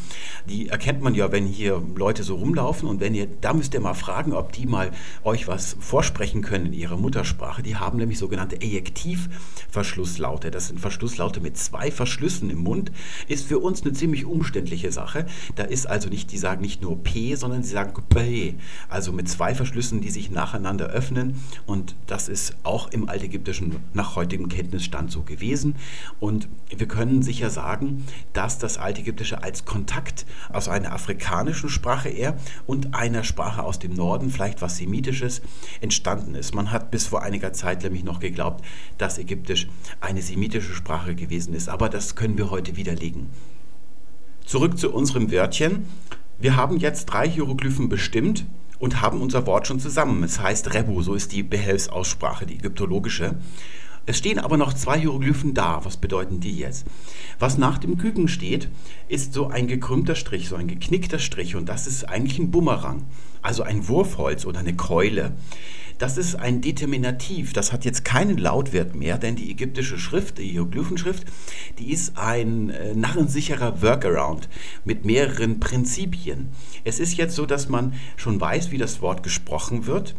Die 0.47 0.69
erkennt 0.69 1.01
man 1.01 1.13
ja, 1.13 1.33
wenn 1.33 1.45
hier 1.45 1.83
Leute 1.93 2.23
so 2.23 2.35
rumlaufen 2.35 2.87
und 2.87 3.01
wenn 3.01 3.13
ihr, 3.13 3.27
da 3.41 3.53
müsst 3.53 3.73
ihr 3.73 3.81
mal 3.81 3.95
fragen, 3.95 4.31
ob 4.31 4.53
die 4.53 4.65
mal 4.65 4.92
euch 5.23 5.47
was 5.47 5.75
vorsprechen 5.79 6.41
können 6.41 6.67
in 6.67 6.73
ihrer 6.73 6.97
Muttersprache. 6.97 7.63
Die 7.63 7.75
haben 7.75 7.97
nämlich 7.97 8.17
sogenannte 8.19 8.61
Ejektivverschlusslaute. 8.61 10.51
Das 10.51 10.67
sind 10.67 10.79
Verschlusslaute 10.79 11.41
mit 11.41 11.57
zwei 11.57 11.91
Verschlüssen 11.91 12.49
im 12.49 12.59
Mund. 12.59 12.91
Ist 13.27 13.47
für 13.47 13.59
uns 13.59 13.83
eine 13.83 13.93
ziemlich 13.93 14.25
umständliche 14.25 14.91
Sache. 14.91 15.25
Da 15.55 15.63
ist 15.63 15.85
also 15.85 16.09
nicht, 16.09 16.31
die 16.31 16.37
sagen 16.37 16.61
nicht 16.61 16.81
nur 16.81 17.01
P, 17.03 17.35
sondern 17.35 17.63
sie 17.63 17.71
sagen 17.71 17.93
P. 18.09 18.55
Also 18.89 19.11
mit 19.11 19.29
zwei 19.29 19.55
Verschlüssen, 19.55 20.01
die 20.01 20.09
sich 20.09 20.31
nacheinander 20.31 20.87
öffnen. 20.87 21.41
Und 21.65 21.95
das 22.07 22.29
ist 22.29 22.55
auch 22.63 22.91
im 22.91 23.09
Altägyptischen 23.09 23.77
nach 23.93 24.15
heutigem 24.15 24.49
Kenntnisstand 24.49 25.11
so 25.11 25.21
gewesen. 25.21 25.75
Und 26.19 26.47
wir 26.75 26.87
können 26.87 27.21
sicher 27.21 27.49
sagen, 27.49 28.05
dass 28.33 28.57
das 28.57 28.77
Altägyptische 28.77 29.43
als 29.43 29.65
Kontakt 29.65 30.25
aus 30.51 30.67
einer 30.67 30.93
afrikanischen 30.93 31.69
Sprache 31.69 32.09
eher 32.09 32.37
und 32.65 32.93
einer 32.93 33.23
Sprache 33.23 33.63
aus 33.63 33.79
dem 33.79 33.93
Norden, 33.93 34.29
vielleicht 34.29 34.61
was 34.61 34.72
Semitisches 34.77 35.41
entstanden 35.81 36.35
ist. 36.35 36.53
Man 36.53 36.71
hat 36.71 36.91
bis 36.91 37.07
vor 37.07 37.23
einiger 37.23 37.53
Zeit 37.53 37.83
nämlich 37.83 38.03
noch 38.03 38.19
geglaubt, 38.19 38.65
dass 38.97 39.17
Ägyptisch 39.17 39.67
eine 40.01 40.21
semitische 40.21 40.73
Sprache 40.73 41.15
gewesen 41.15 41.53
ist, 41.53 41.69
aber 41.69 41.89
das 41.89 42.15
können 42.15 42.37
wir 42.37 42.49
heute 42.49 42.75
widerlegen. 42.75 43.29
Zurück 44.45 44.77
zu 44.77 44.93
unserem 44.93 45.31
Wörtchen. 45.31 45.85
Wir 46.39 46.55
haben 46.55 46.77
jetzt 46.77 47.05
drei 47.05 47.29
Hieroglyphen 47.29 47.87
bestimmt 47.87 48.45
und 48.79 49.01
haben 49.01 49.21
unser 49.21 49.47
Wort 49.47 49.67
schon 49.67 49.79
zusammen. 49.79 50.23
Es 50.23 50.41
heißt 50.41 50.73
Rebu, 50.73 51.01
so 51.01 51.13
ist 51.13 51.31
die 51.31 51.43
Behelfsaussprache, 51.43 52.45
die 52.45 52.55
ägyptologische. 52.55 53.35
Es 54.05 54.17
stehen 54.17 54.39
aber 54.39 54.57
noch 54.57 54.73
zwei 54.73 54.99
Hieroglyphen 54.99 55.53
da. 55.53 55.79
Was 55.83 55.97
bedeuten 55.97 56.39
die 56.39 56.57
jetzt? 56.57 56.85
Was 57.39 57.57
nach 57.57 57.77
dem 57.77 57.97
Küken 57.97 58.27
steht, 58.27 58.67
ist 59.07 59.33
so 59.33 59.47
ein 59.47 59.67
gekrümmter 59.67 60.15
Strich, 60.15 60.49
so 60.49 60.55
ein 60.55 60.67
geknickter 60.67 61.19
Strich 61.19 61.55
und 61.55 61.69
das 61.69 61.87
ist 61.87 62.09
eigentlich 62.09 62.39
ein 62.39 62.51
Bumerang 62.51 63.03
also 63.43 63.61
ein 63.61 63.87
Wurfholz 63.87 64.45
oder 64.45 64.59
eine 64.59 64.75
Keule. 64.75 65.33
Das 65.99 66.17
ist 66.17 66.35
ein 66.35 66.61
Determinativ, 66.61 67.53
das 67.53 67.71
hat 67.71 67.85
jetzt 67.85 68.03
keinen 68.03 68.37
Lautwert 68.37 68.95
mehr, 68.95 69.19
denn 69.19 69.35
die 69.35 69.51
ägyptische 69.51 69.99
Schrift, 69.99 70.39
die 70.39 70.47
Hieroglyphenschrift, 70.47 71.23
die 71.77 71.91
ist 71.91 72.17
ein 72.17 72.71
äh, 72.71 72.95
narrensicherer 72.95 73.81
Workaround 73.81 74.49
mit 74.85 75.05
mehreren 75.05 75.59
Prinzipien. 75.59 76.49
Es 76.83 76.99
ist 76.99 77.15
jetzt 77.15 77.35
so, 77.35 77.45
dass 77.45 77.69
man 77.69 77.93
schon 78.17 78.41
weiß, 78.41 78.71
wie 78.71 78.79
das 78.79 79.01
Wort 79.01 79.21
gesprochen 79.21 79.85
wird 79.85 80.15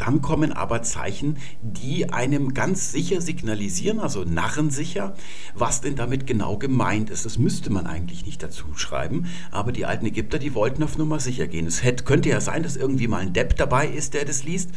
dann 0.00 0.22
kommen 0.22 0.52
aber 0.52 0.82
Zeichen, 0.82 1.36
die 1.60 2.10
einem 2.10 2.54
ganz 2.54 2.90
sicher 2.90 3.20
signalisieren, 3.20 4.00
also 4.00 4.24
narrensicher, 4.24 5.14
was 5.54 5.82
denn 5.82 5.94
damit 5.94 6.26
genau 6.26 6.56
gemeint 6.56 7.10
ist. 7.10 7.26
Das 7.26 7.38
müsste 7.38 7.70
man 7.70 7.86
eigentlich 7.86 8.24
nicht 8.24 8.42
dazu 8.42 8.64
schreiben, 8.76 9.26
aber 9.50 9.72
die 9.72 9.84
alten 9.84 10.06
Ägypter, 10.06 10.38
die 10.38 10.54
wollten 10.54 10.82
auf 10.82 10.96
Nummer 10.96 11.20
sicher 11.20 11.46
gehen. 11.46 11.66
Es 11.66 11.84
hätte, 11.84 12.04
könnte 12.04 12.30
ja 12.30 12.40
sein, 12.40 12.62
dass 12.62 12.76
irgendwie 12.76 13.08
mal 13.08 13.18
ein 13.18 13.34
Depp 13.34 13.56
dabei 13.56 13.88
ist, 13.88 14.14
der 14.14 14.24
das 14.24 14.42
liest 14.42 14.70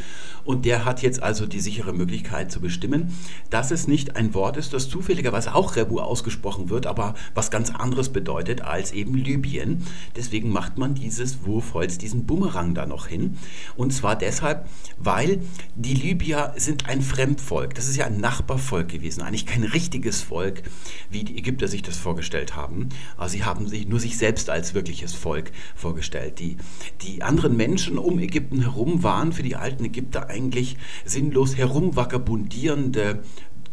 und 0.43 0.65
der 0.65 0.83
hat 0.83 1.01
jetzt 1.01 1.23
also 1.23 1.45
die 1.45 1.61
sichere 1.61 1.93
Möglichkeit 1.93 2.51
zu 2.51 2.59
bestimmen, 2.59 3.17
dass 3.49 3.71
es 3.71 3.87
nicht 3.87 4.17
ein 4.17 4.33
Wort 4.33 4.57
ist, 4.57 4.73
das 4.73 4.89
zufälligerweise 4.89 5.55
auch 5.55 5.77
Rebu 5.77 5.99
ausgesprochen 5.99 6.69
wird, 6.69 6.85
aber 6.85 7.15
was 7.33 7.49
ganz 7.49 7.69
anderes 7.69 8.09
bedeutet 8.09 8.61
als 8.61 8.91
eben 8.91 9.15
Libyen. 9.15 9.85
Deswegen 10.17 10.49
macht 10.49 10.77
man 10.77 10.95
dieses 10.95 11.45
Wurfholz, 11.45 11.97
diesen 11.97 12.25
Bumerang 12.25 12.73
da 12.73 12.85
noch 12.85 13.07
hin. 13.07 13.37
Und 13.77 13.93
zwar 13.93 14.17
deshalb, 14.17 14.67
weil 14.97 15.12
weil 15.13 15.41
die 15.75 15.93
Libyer 15.93 16.55
sind 16.57 16.89
ein 16.89 17.03
Fremdvolk. 17.03 17.75
Das 17.75 17.87
ist 17.87 17.97
ja 17.97 18.05
ein 18.05 18.19
Nachbarvolk 18.19 18.87
gewesen, 18.87 19.21
eigentlich 19.21 19.45
kein 19.45 19.63
richtiges 19.63 20.23
Volk, 20.23 20.63
wie 21.11 21.23
die 21.23 21.37
Ägypter 21.37 21.67
sich 21.67 21.83
das 21.83 21.97
vorgestellt 21.97 22.55
haben. 22.55 22.89
Also 23.15 23.33
sie 23.33 23.43
haben 23.43 23.67
sich 23.67 23.87
nur 23.87 23.99
sich 23.99 24.17
selbst 24.17 24.49
als 24.49 24.73
wirkliches 24.73 25.13
Volk 25.13 25.51
vorgestellt. 25.75 26.39
Die, 26.39 26.57
die 27.03 27.21
anderen 27.21 27.55
Menschen 27.55 27.99
um 27.99 28.17
Ägypten 28.17 28.61
herum 28.61 29.03
waren 29.03 29.33
für 29.33 29.43
die 29.43 29.55
alten 29.55 29.85
Ägypter 29.85 30.31
eigentlich 30.31 30.77
sinnlos 31.05 31.57
herumvagabundierende 31.57 33.21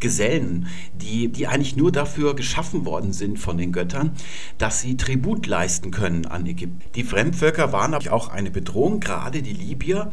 Gesellen, 0.00 0.66
die, 0.95 1.28
die 1.28 1.47
eigentlich 1.47 1.76
nur 1.76 1.92
dafür 1.92 2.35
geschaffen 2.35 2.85
worden 2.85 3.12
sind 3.12 3.38
von 3.38 3.59
den 3.59 3.73
Göttern, 3.73 4.12
dass 4.59 4.80
sie 4.80 4.97
Tribut 4.97 5.47
leisten 5.47 5.90
können 5.90 6.26
an 6.26 6.47
Ägypten. 6.47 6.80
Die 6.95 7.04
Fremdvölker 7.04 7.73
waren 7.73 7.95
aber 7.95 8.12
auch 8.12 8.28
eine 8.28 8.50
Bedrohung, 8.50 9.00
gerade 9.00 9.42
die 9.42 9.52
Libyer, 9.52 10.12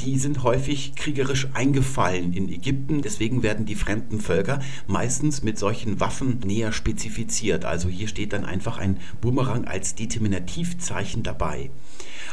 die 0.00 0.18
sind 0.18 0.42
häufig 0.42 0.94
kriegerisch 0.94 1.48
eingefallen 1.54 2.32
in 2.32 2.48
Ägypten. 2.48 3.02
Deswegen 3.02 3.42
werden 3.42 3.66
die 3.66 3.74
fremden 3.74 4.20
Völker 4.20 4.60
meistens 4.86 5.42
mit 5.42 5.58
solchen 5.58 6.00
Waffen 6.00 6.40
näher 6.44 6.72
spezifiziert. 6.72 7.64
Also 7.64 7.88
hier 7.88 8.08
steht 8.08 8.32
dann 8.32 8.44
einfach 8.44 8.78
ein 8.78 8.98
Bumerang 9.20 9.64
als 9.66 9.94
Determinativzeichen 9.94 11.22
dabei. 11.22 11.70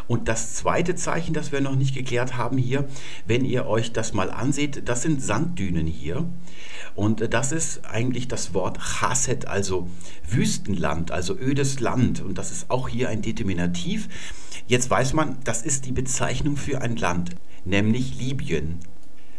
Und 0.08 0.28
das 0.28 0.56
zweite 0.56 0.96
Zeichen, 0.96 1.34
das 1.34 1.52
wir 1.52 1.62
noch 1.62 1.76
nicht 1.76 1.96
geklärt 1.96 2.38
haben 2.38 2.58
hier, 2.58 2.88
wenn 3.28 3.46
ihr 3.46 3.68
euch 3.68 3.94
das 3.94 4.14
mal 4.14 4.32
anseht, 4.32 4.84
das 4.86 5.02
sind 5.02 5.22
Sanddünen 5.22 5.88
hier. 5.88 6.26
Und 6.96 7.34
das 7.34 7.52
ist 7.52 7.86
eigentlich 7.86 8.28
das 8.28 8.54
Wort 8.54 8.80
Chasset, 8.80 9.48
also 9.48 9.88
Wüstenland, 10.30 11.12
also 11.12 11.38
ödes 11.38 11.80
Land. 11.80 12.22
Und 12.22 12.38
das 12.38 12.52
ist 12.52 12.70
auch 12.70 12.88
hier 12.88 13.10
ein 13.10 13.22
Determinativ. 13.22 14.08
Jetzt 14.68 14.90
weiß 14.90 15.14
man, 15.14 15.38
das 15.44 15.64
ist 15.64 15.86
die 15.86 15.92
Bezeichnung 15.92 16.56
für 16.56 16.82
ein 16.82 16.96
Land, 16.96 17.32
nämlich 17.66 18.20
Libyen. 18.20 18.80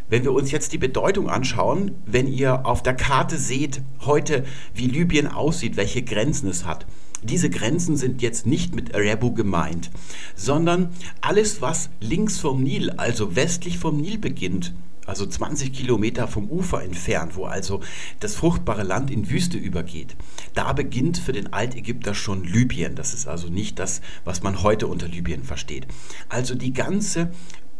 Wenn 0.07 0.23
wir 0.23 0.33
uns 0.33 0.51
jetzt 0.51 0.71
die 0.71 0.77
Bedeutung 0.77 1.29
anschauen, 1.29 1.91
wenn 2.05 2.27
ihr 2.27 2.65
auf 2.65 2.83
der 2.83 2.93
Karte 2.93 3.37
seht 3.37 3.81
heute, 4.01 4.45
wie 4.73 4.85
Libyen 4.85 5.27
aussieht, 5.27 5.77
welche 5.77 6.03
Grenzen 6.03 6.47
es 6.47 6.65
hat, 6.65 6.85
diese 7.23 7.49
Grenzen 7.49 7.97
sind 7.97 8.21
jetzt 8.21 8.45
nicht 8.45 8.75
mit 8.75 8.93
Rebu 8.93 9.33
gemeint, 9.33 9.89
sondern 10.35 10.89
alles, 11.21 11.59
was 11.59 11.89
links 11.99 12.37
vom 12.37 12.61
Nil, 12.61 12.91
also 12.91 13.35
westlich 13.35 13.79
vom 13.79 13.97
Nil 13.97 14.19
beginnt, 14.19 14.75
also 15.05 15.25
20 15.25 15.71
Kilometer 15.73 16.27
vom 16.27 16.49
Ufer 16.49 16.83
entfernt, 16.83 17.35
wo 17.35 17.45
also 17.45 17.81
das 18.19 18.35
fruchtbare 18.35 18.83
Land 18.83 19.11
in 19.11 19.29
Wüste 19.29 19.57
übergeht. 19.57 20.15
Da 20.53 20.73
beginnt 20.73 21.17
für 21.17 21.31
den 21.31 21.53
Altägypter 21.53 22.13
schon 22.13 22.43
Libyen. 22.43 22.95
Das 22.95 23.13
ist 23.13 23.27
also 23.27 23.49
nicht 23.49 23.79
das, 23.79 24.01
was 24.23 24.43
man 24.43 24.63
heute 24.63 24.87
unter 24.87 25.07
Libyen 25.07 25.43
versteht. 25.43 25.87
Also 26.29 26.55
die 26.55 26.73
ganze 26.73 27.31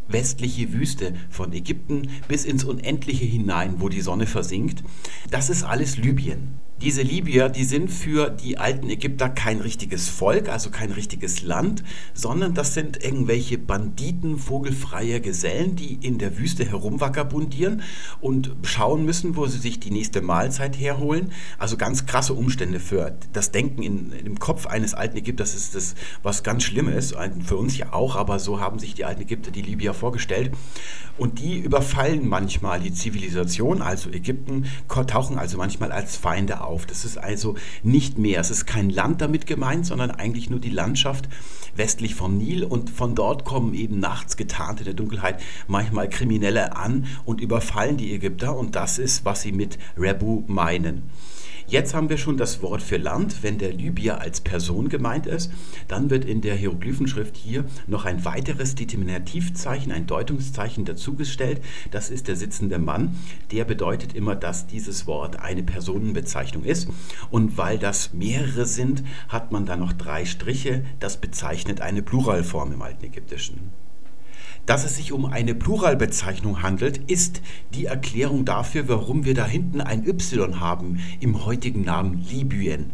westliche 0.07 0.71
Wüste 0.73 1.15
von 1.29 1.51
Ägypten 1.53 2.09
bis 2.27 2.45
ins 2.45 2.63
Unendliche 2.63 3.25
hinein, 3.25 3.75
wo 3.79 3.89
die 3.89 4.01
Sonne 4.01 4.27
versinkt, 4.27 4.83
das 5.31 5.49
ist 5.49 5.63
alles 5.63 5.97
Libyen. 5.97 6.59
Diese 6.81 7.03
Libyer, 7.03 7.47
die 7.47 7.63
sind 7.63 7.89
für 7.89 8.29
die 8.29 8.57
alten 8.57 8.89
Ägypter 8.89 9.29
kein 9.29 9.61
richtiges 9.61 10.09
Volk, 10.09 10.49
also 10.49 10.69
kein 10.69 10.91
richtiges 10.91 11.41
Land, 11.41 11.85
sondern 12.13 12.53
das 12.53 12.73
sind 12.73 13.01
irgendwelche 13.01 13.57
Banditen, 13.57 14.37
vogelfreie 14.37 15.21
Gesellen, 15.21 15.77
die 15.77 15.93
in 16.01 16.17
der 16.17 16.37
Wüste 16.37 16.65
herumvagabundieren 16.65 17.81
und 18.19 18.53
schauen 18.63 19.05
müssen, 19.05 19.37
wo 19.37 19.47
sie 19.47 19.57
sich 19.57 19.79
die 19.79 19.89
nächste 19.89 20.21
Mahlzeit 20.21 20.77
herholen. 20.77 21.31
Also 21.57 21.77
ganz 21.77 22.07
krasse 22.07 22.33
Umstände 22.33 22.81
für 22.81 23.15
das 23.31 23.51
Denken 23.51 23.81
in, 23.81 24.11
im 24.11 24.37
Kopf 24.37 24.65
eines 24.65 24.93
alten 24.93 25.15
Ägypters 25.15 25.55
ist 25.55 25.75
das 25.75 25.95
was 26.23 26.43
ganz 26.43 26.63
Schlimmes, 26.63 27.15
für 27.45 27.55
uns 27.55 27.77
ja 27.77 27.93
auch, 27.93 28.17
aber 28.17 28.37
so 28.37 28.59
haben 28.59 28.79
sich 28.79 28.95
die 28.95 29.05
alten 29.05 29.21
Ägypter 29.21 29.49
die 29.49 29.61
Libyer 29.61 29.93
vorgestellt. 29.93 30.51
Und 31.17 31.39
die 31.39 31.57
überfallen 31.57 32.27
manchmal 32.27 32.81
die 32.81 32.93
Zivilisation, 32.93 33.81
also 33.81 34.09
Ägypten, 34.09 34.65
tauchen 34.89 35.37
also 35.37 35.57
manchmal 35.57 35.93
als 35.93 36.17
Feinde 36.17 36.59
auf. 36.59 36.64
Das 36.87 37.05
ist 37.05 37.17
also 37.17 37.55
nicht 37.83 38.17
mehr, 38.17 38.39
es 38.39 38.51
ist 38.51 38.65
kein 38.65 38.89
Land 38.89 39.21
damit 39.21 39.45
gemeint, 39.47 39.85
sondern 39.85 40.11
eigentlich 40.11 40.49
nur 40.49 40.59
die 40.59 40.69
Landschaft 40.69 41.29
westlich 41.75 42.15
vom 42.15 42.37
Nil. 42.37 42.63
Und 42.63 42.89
von 42.89 43.15
dort 43.15 43.45
kommen 43.45 43.73
eben 43.73 43.99
nachts 43.99 44.37
getarnt 44.37 44.79
in 44.79 44.85
der 44.85 44.93
Dunkelheit 44.93 45.41
manchmal 45.67 46.09
Kriminelle 46.09 46.75
an 46.75 47.05
und 47.25 47.41
überfallen 47.41 47.97
die 47.97 48.13
Ägypter. 48.13 48.55
Und 48.57 48.75
das 48.75 48.99
ist, 48.99 49.25
was 49.25 49.41
sie 49.41 49.51
mit 49.51 49.77
Rebu 49.97 50.43
meinen. 50.47 51.03
Jetzt 51.67 51.95
haben 51.95 52.09
wir 52.09 52.19
schon 52.19 52.37
das 52.37 52.61
Wort 52.61 52.83
für 52.83 52.97
Land. 52.97 53.41
Wenn 53.41 53.57
der 53.57 53.73
Libyer 53.73 54.21
als 54.21 54.39
Person 54.39 54.87
gemeint 54.87 55.25
ist, 55.25 55.51
dann 55.87 56.11
wird 56.11 56.23
in 56.23 56.41
der 56.41 56.55
Hieroglyphenschrift 56.55 57.35
hier 57.35 57.65
noch 57.87 58.05
ein 58.05 58.23
weiteres 58.23 58.75
Determinativzeichen, 58.75 59.91
ein 59.91 60.05
Deutungszeichen 60.05 60.85
dazugestellt. 60.85 61.61
Das 61.89 62.11
ist 62.11 62.27
der 62.27 62.35
sitzende 62.35 62.77
Mann. 62.77 63.17
Der 63.51 63.65
bedeutet 63.65 64.13
immer, 64.13 64.35
dass 64.35 64.67
dieses 64.67 65.07
Wort 65.07 65.39
eine 65.39 65.63
Personenbezeichnung 65.63 66.63
ist. 66.63 66.87
Und 67.31 67.57
weil 67.57 67.79
das 67.79 68.13
mehrere 68.13 68.67
sind, 68.67 69.03
hat 69.27 69.51
man 69.51 69.65
da 69.65 69.75
noch 69.75 69.93
drei 69.93 70.25
Striche. 70.25 70.85
Das 70.99 71.17
bezeichnet 71.17 71.81
eine 71.81 72.03
Pluralform 72.03 72.73
im 72.73 72.81
alten 72.83 73.05
Ägyptischen. 73.05 73.71
Dass 74.65 74.83
es 74.83 74.95
sich 74.95 75.11
um 75.11 75.25
eine 75.25 75.53
Pluralbezeichnung 75.53 76.63
handelt, 76.63 76.97
ist 77.09 77.41
die 77.75 77.85
Erklärung 77.85 78.45
dafür, 78.45 78.87
warum 78.87 79.23
wir 79.23 79.35
da 79.35 79.45
hinten 79.45 79.79
ein 79.79 80.07
Y 80.07 80.59
haben 80.59 80.99
im 81.19 81.45
heutigen 81.45 81.81
Namen 81.81 82.25
Libyen. 82.27 82.91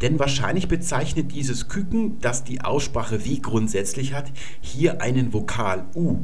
Denn 0.00 0.18
wahrscheinlich 0.18 0.68
bezeichnet 0.68 1.32
dieses 1.32 1.68
Küken, 1.68 2.18
das 2.20 2.44
die 2.44 2.62
Aussprache 2.62 3.24
wie 3.24 3.40
grundsätzlich 3.40 4.12
hat, 4.12 4.32
hier 4.60 5.00
einen 5.00 5.32
Vokal 5.32 5.86
U. 5.94 6.18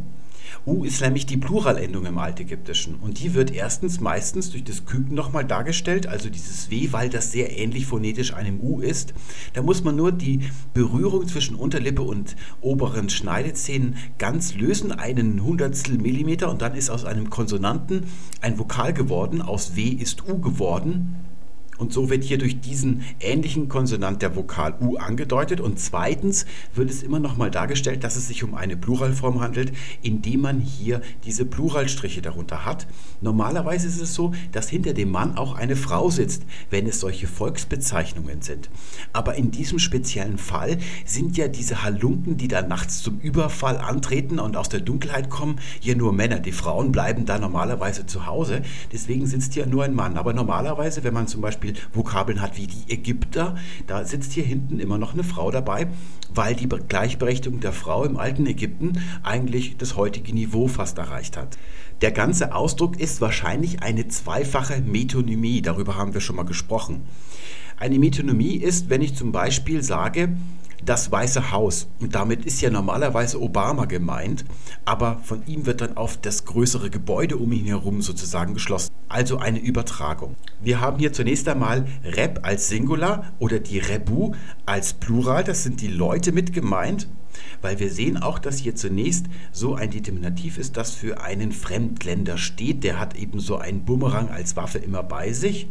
U 0.66 0.83
ist 0.83 1.02
nämlich 1.02 1.26
die 1.26 1.37
Pluralendung 1.37 2.06
im 2.06 2.16
Altägyptischen 2.16 2.94
und 2.94 3.23
die 3.23 3.35
wird 3.35 3.50
erstens 3.50 4.00
meistens 4.00 4.50
durch 4.50 4.64
das 4.64 4.87
Küken 4.87 5.14
nochmal 5.14 5.44
dargestellt, 5.44 6.06
also 6.06 6.30
dieses 6.30 6.71
W, 6.71 6.88
weil 6.90 7.11
das 7.11 7.33
sehr 7.33 7.59
ähnlich 7.59 7.85
phonetisch 7.85 8.33
einem 8.33 8.61
U 8.61 8.80
ist. 8.80 9.12
Da 9.52 9.61
muss 9.61 9.85
man 9.85 9.94
nur 9.94 10.11
die 10.11 10.40
Berührung 10.73 11.28
zwischen 11.28 11.54
Unterlippe 11.54 12.00
und 12.00 12.35
oberen 12.62 13.11
Schneidezähnen 13.11 13.97
ganz 14.16 14.54
lösen, 14.54 14.90
einen 14.90 15.44
Hundertstel 15.44 15.99
Millimeter 15.99 16.50
und 16.50 16.62
dann 16.62 16.75
ist 16.75 16.88
aus 16.88 17.04
einem 17.04 17.28
Konsonanten 17.28 18.04
ein 18.40 18.59
Vokal 18.59 18.94
geworden, 18.94 19.42
aus 19.42 19.76
W 19.76 19.83
ist 19.83 20.26
U 20.26 20.38
geworden. 20.38 21.16
Und 21.84 21.92
so 21.92 22.08
wird 22.08 22.24
hier 22.24 22.38
durch 22.38 22.62
diesen 22.62 23.02
ähnlichen 23.20 23.68
Konsonant 23.68 24.22
der 24.22 24.34
Vokal 24.34 24.74
U 24.80 24.96
angedeutet. 24.96 25.60
Und 25.60 25.78
zweitens 25.78 26.46
wird 26.74 26.88
es 26.88 27.02
immer 27.02 27.18
noch 27.18 27.36
mal 27.36 27.50
dargestellt, 27.50 28.04
dass 28.04 28.16
es 28.16 28.26
sich 28.26 28.42
um 28.42 28.54
eine 28.54 28.74
Pluralform 28.74 29.42
handelt, 29.42 29.70
indem 30.00 30.40
man 30.40 30.60
hier 30.60 31.02
diese 31.24 31.44
Pluralstriche 31.44 32.22
darunter 32.22 32.64
hat. 32.64 32.86
Normalerweise 33.20 33.86
ist 33.86 34.00
es 34.00 34.14
so, 34.14 34.32
dass 34.50 34.70
hinter 34.70 34.94
dem 34.94 35.10
Mann 35.10 35.36
auch 35.36 35.56
eine 35.56 35.76
Frau 35.76 36.08
sitzt, 36.08 36.44
wenn 36.70 36.86
es 36.86 37.00
solche 37.00 37.26
Volksbezeichnungen 37.26 38.40
sind. 38.40 38.70
Aber 39.12 39.34
in 39.34 39.50
diesem 39.50 39.78
speziellen 39.78 40.38
Fall 40.38 40.78
sind 41.04 41.36
ja 41.36 41.48
diese 41.48 41.82
Halunken, 41.82 42.38
die 42.38 42.48
da 42.48 42.62
nachts 42.62 43.02
zum 43.02 43.20
Überfall 43.20 43.76
antreten 43.76 44.38
und 44.38 44.56
aus 44.56 44.70
der 44.70 44.80
Dunkelheit 44.80 45.28
kommen, 45.28 45.60
hier 45.80 45.96
nur 45.96 46.14
Männer. 46.14 46.38
Die 46.38 46.52
Frauen 46.52 46.92
bleiben 46.92 47.26
da 47.26 47.38
normalerweise 47.38 48.06
zu 48.06 48.24
Hause. 48.24 48.62
Deswegen 48.90 49.26
sitzt 49.26 49.52
hier 49.52 49.66
nur 49.66 49.84
ein 49.84 49.92
Mann. 49.92 50.16
Aber 50.16 50.32
normalerweise, 50.32 51.04
wenn 51.04 51.12
man 51.12 51.26
zum 51.26 51.42
Beispiel 51.42 51.73
Vokabeln 51.92 52.40
hat 52.40 52.56
wie 52.56 52.66
die 52.66 52.92
Ägypter, 52.92 53.56
da 53.86 54.04
sitzt 54.04 54.32
hier 54.32 54.44
hinten 54.44 54.80
immer 54.80 54.98
noch 54.98 55.14
eine 55.14 55.24
Frau 55.24 55.50
dabei, 55.50 55.88
weil 56.32 56.54
die 56.54 56.68
Gleichberechtigung 56.68 57.60
der 57.60 57.72
Frau 57.72 58.04
im 58.04 58.16
alten 58.16 58.46
Ägypten 58.46 59.00
eigentlich 59.22 59.76
das 59.76 59.96
heutige 59.96 60.32
Niveau 60.32 60.68
fast 60.68 60.98
erreicht 60.98 61.36
hat. 61.36 61.58
Der 62.00 62.10
ganze 62.10 62.54
Ausdruck 62.54 62.98
ist 62.98 63.20
wahrscheinlich 63.20 63.82
eine 63.82 64.08
zweifache 64.08 64.80
Metonymie, 64.80 65.62
darüber 65.62 65.96
haben 65.96 66.14
wir 66.14 66.20
schon 66.20 66.36
mal 66.36 66.44
gesprochen. 66.44 67.02
Eine 67.76 67.98
Metonymie 67.98 68.56
ist, 68.56 68.88
wenn 68.88 69.02
ich 69.02 69.14
zum 69.14 69.32
Beispiel 69.32 69.82
sage, 69.82 70.36
das 70.84 71.10
Weiße 71.10 71.50
Haus. 71.50 71.88
Und 72.00 72.14
damit 72.14 72.44
ist 72.44 72.60
ja 72.60 72.70
normalerweise 72.70 73.40
Obama 73.40 73.86
gemeint, 73.86 74.44
aber 74.84 75.20
von 75.22 75.46
ihm 75.46 75.66
wird 75.66 75.80
dann 75.80 75.96
auf 75.96 76.16
das 76.16 76.44
größere 76.44 76.90
Gebäude 76.90 77.36
um 77.36 77.52
ihn 77.52 77.66
herum 77.66 78.02
sozusagen 78.02 78.54
geschlossen. 78.54 78.92
Also 79.08 79.38
eine 79.38 79.58
Übertragung. 79.58 80.36
Wir 80.60 80.80
haben 80.80 80.98
hier 80.98 81.12
zunächst 81.12 81.48
einmal 81.48 81.86
Rep 82.04 82.40
als 82.42 82.68
Singular 82.68 83.32
oder 83.38 83.60
die 83.60 83.78
Rebu 83.78 84.32
als 84.66 84.94
Plural. 84.94 85.44
Das 85.44 85.62
sind 85.62 85.80
die 85.80 85.88
Leute 85.88 86.32
mit 86.32 86.52
gemeint 86.52 87.08
weil 87.62 87.78
wir 87.78 87.90
sehen 87.90 88.16
auch, 88.16 88.38
dass 88.38 88.58
hier 88.58 88.74
zunächst 88.74 89.26
so 89.52 89.74
ein 89.74 89.90
Determinativ 89.90 90.58
ist, 90.58 90.76
das 90.76 90.92
für 90.92 91.20
einen 91.20 91.52
Fremdländer 91.52 92.38
steht. 92.38 92.84
Der 92.84 92.98
hat 92.98 93.16
eben 93.16 93.40
so 93.40 93.56
einen 93.56 93.84
Bumerang 93.84 94.28
als 94.28 94.56
Waffe 94.56 94.78
immer 94.78 95.02
bei 95.02 95.32
sich. 95.32 95.68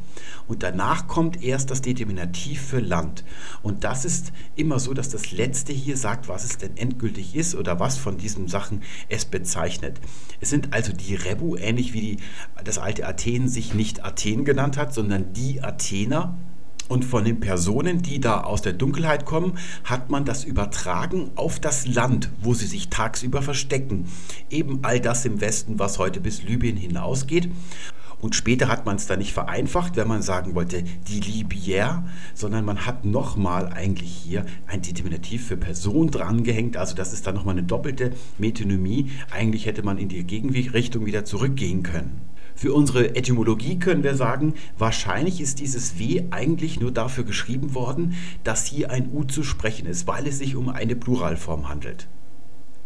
Und 0.47 0.63
danach 0.63 1.07
kommt 1.07 1.43
erst 1.43 1.71
das 1.71 1.81
Determinativ 1.81 2.61
für 2.61 2.79
Land. 2.79 3.23
Und 3.61 3.83
das 3.83 4.05
ist 4.05 4.31
immer 4.55 4.79
so, 4.79 4.93
dass 4.93 5.09
das 5.09 5.31
Letzte 5.31 5.73
hier 5.73 5.97
sagt, 5.97 6.27
was 6.27 6.43
es 6.43 6.57
denn 6.57 6.77
endgültig 6.77 7.35
ist 7.35 7.55
oder 7.55 7.79
was 7.79 7.97
von 7.97 8.17
diesen 8.17 8.47
Sachen 8.47 8.81
es 9.09 9.25
bezeichnet. 9.25 9.99
Es 10.41 10.49
sind 10.49 10.73
also 10.73 10.93
die 10.93 11.15
Rebu, 11.15 11.55
ähnlich 11.55 11.93
wie 11.93 12.01
die, 12.01 12.17
das 12.63 12.77
alte 12.77 13.07
Athen 13.07 13.47
sich 13.47 13.73
nicht 13.73 14.03
Athen 14.03 14.45
genannt 14.45 14.77
hat, 14.77 14.93
sondern 14.93 15.33
die 15.33 15.61
Athener 15.61 16.37
Und 16.89 17.05
von 17.05 17.23
den 17.23 17.39
Personen, 17.39 18.01
die 18.01 18.19
da 18.19 18.41
aus 18.41 18.61
der 18.61 18.73
Dunkelheit 18.73 19.25
kommen, 19.25 19.57
hat 19.83 20.09
man 20.09 20.25
das 20.25 20.43
übertragen 20.43 21.31
auf 21.35 21.59
das 21.59 21.87
Land, 21.87 22.29
wo 22.41 22.53
sie 22.53 22.67
sich 22.67 22.89
tagsüber 22.89 23.41
verstecken. 23.41 24.05
Eben 24.49 24.79
all 24.83 24.99
das 24.99 25.25
im 25.25 25.41
Westen, 25.41 25.79
was 25.79 25.97
heute 25.97 26.19
bis 26.19 26.43
Libyen 26.43 26.77
hinausgeht. 26.77 27.49
Und 28.23 28.35
später 28.35 28.69
hat 28.69 28.85
man 28.85 28.95
es 28.95 29.05
dann 29.05 29.19
nicht 29.19 29.33
vereinfacht, 29.33 29.97
wenn 29.97 30.07
man 30.07 30.21
sagen 30.21 30.55
wollte, 30.55 30.83
die 30.83 31.19
Libyer, 31.19 32.05
sondern 32.33 32.63
man 32.63 32.85
hat 32.85 33.03
nochmal 33.03 33.67
eigentlich 33.67 34.13
hier 34.13 34.45
ein 34.65 34.81
Determinativ 34.81 35.45
für 35.45 35.57
Person 35.57 36.09
drangehängt. 36.09 36.77
Also 36.77 36.95
das 36.95 37.11
ist 37.11 37.27
dann 37.27 37.35
nochmal 37.35 37.57
eine 37.57 37.63
doppelte 37.63 38.13
Metonymie. 38.37 39.11
Eigentlich 39.29 39.65
hätte 39.65 39.83
man 39.83 39.97
in 39.97 40.07
die 40.07 40.23
Gegenrichtung 40.23 41.05
wieder 41.05 41.25
zurückgehen 41.25 41.83
können. 41.83 42.21
Für 42.55 42.73
unsere 42.73 43.15
Etymologie 43.15 43.79
können 43.79 44.03
wir 44.03 44.15
sagen, 44.15 44.53
wahrscheinlich 44.77 45.41
ist 45.41 45.59
dieses 45.59 45.99
W 45.99 46.23
eigentlich 46.31 46.79
nur 46.79 46.91
dafür 46.91 47.23
geschrieben 47.23 47.73
worden, 47.73 48.15
dass 48.43 48.65
hier 48.65 48.91
ein 48.91 49.09
U 49.11 49.23
zu 49.23 49.43
sprechen 49.43 49.87
ist, 49.87 50.07
weil 50.07 50.27
es 50.27 50.37
sich 50.37 50.55
um 50.55 50.69
eine 50.69 50.95
Pluralform 50.95 51.69
handelt. 51.69 52.07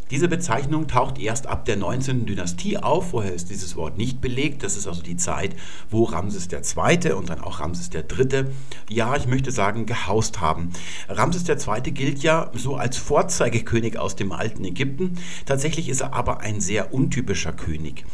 Diese 0.09 0.29
Bezeichnung 0.29 0.87
taucht 0.87 1.19
erst 1.19 1.47
ab 1.47 1.65
der 1.65 1.75
19. 1.75 2.25
Dynastie 2.25 2.77
auf. 2.77 3.09
Vorher 3.09 3.33
ist 3.33 3.49
dieses 3.49 3.75
Wort 3.75 3.97
nicht 3.97 4.21
belegt. 4.21 4.63
Das 4.63 4.77
ist 4.77 4.87
also 4.87 5.01
die 5.01 5.17
Zeit, 5.17 5.53
wo 5.89 6.05
Ramses 6.05 6.47
II. 6.49 7.11
und 7.11 7.29
dann 7.29 7.41
auch 7.41 7.59
Ramses 7.59 7.89
III. 7.93 8.45
ja, 8.89 9.17
ich 9.17 9.27
möchte 9.27 9.51
sagen, 9.51 9.85
gehaust 9.85 10.39
haben. 10.39 10.71
Ramses 11.09 11.47
II. 11.49 11.91
gilt 11.91 12.23
ja 12.23 12.51
so 12.53 12.77
als 12.77 12.95
Vorzeigekönig 12.95 13.99
aus 13.99 14.15
dem 14.15 14.31
alten 14.31 14.63
Ägypten. 14.63 15.17
Tatsächlich 15.45 15.89
ist 15.89 15.99
er 15.99 16.13
aber 16.13 16.39
ein 16.39 16.61
sehr 16.61 16.93
untypischer 16.93 17.51
König. 17.51 18.05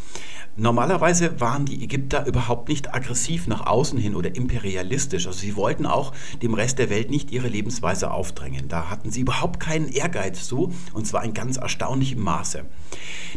Normalerweise 0.56 1.42
waren 1.42 1.66
die 1.66 1.84
Ägypter 1.84 2.28
überhaupt 2.28 2.70
nicht 2.70 2.94
aggressiv 2.94 3.48
nach 3.48 3.66
außen 3.66 3.98
hin 3.98 4.14
oder 4.14 4.36
imperialistisch. 4.36 5.26
Also 5.26 5.40
sie 5.40 5.56
wollten 5.56 5.88
auch 5.88 6.14
dem 6.44 6.54
Rest 6.54 6.78
der 6.78 6.92
Welt 6.92 7.10
nicht 7.10 7.32
ihre 7.32 7.48
Lebensweise 7.48 8.12
aufdrängen. 8.12 8.68
Da 8.68 8.92
hatten 8.92 9.10
sie 9.10 9.22
überhaupt 9.22 9.60
keinen 9.60 9.88
Ehrgeiz 9.88 10.48
so, 10.48 10.72
und 10.94 11.08
zwar 11.08 11.24
in 11.24 11.34
ganz 11.34 11.58
erstaunlichem 11.58 12.22
Maße. 12.22 12.66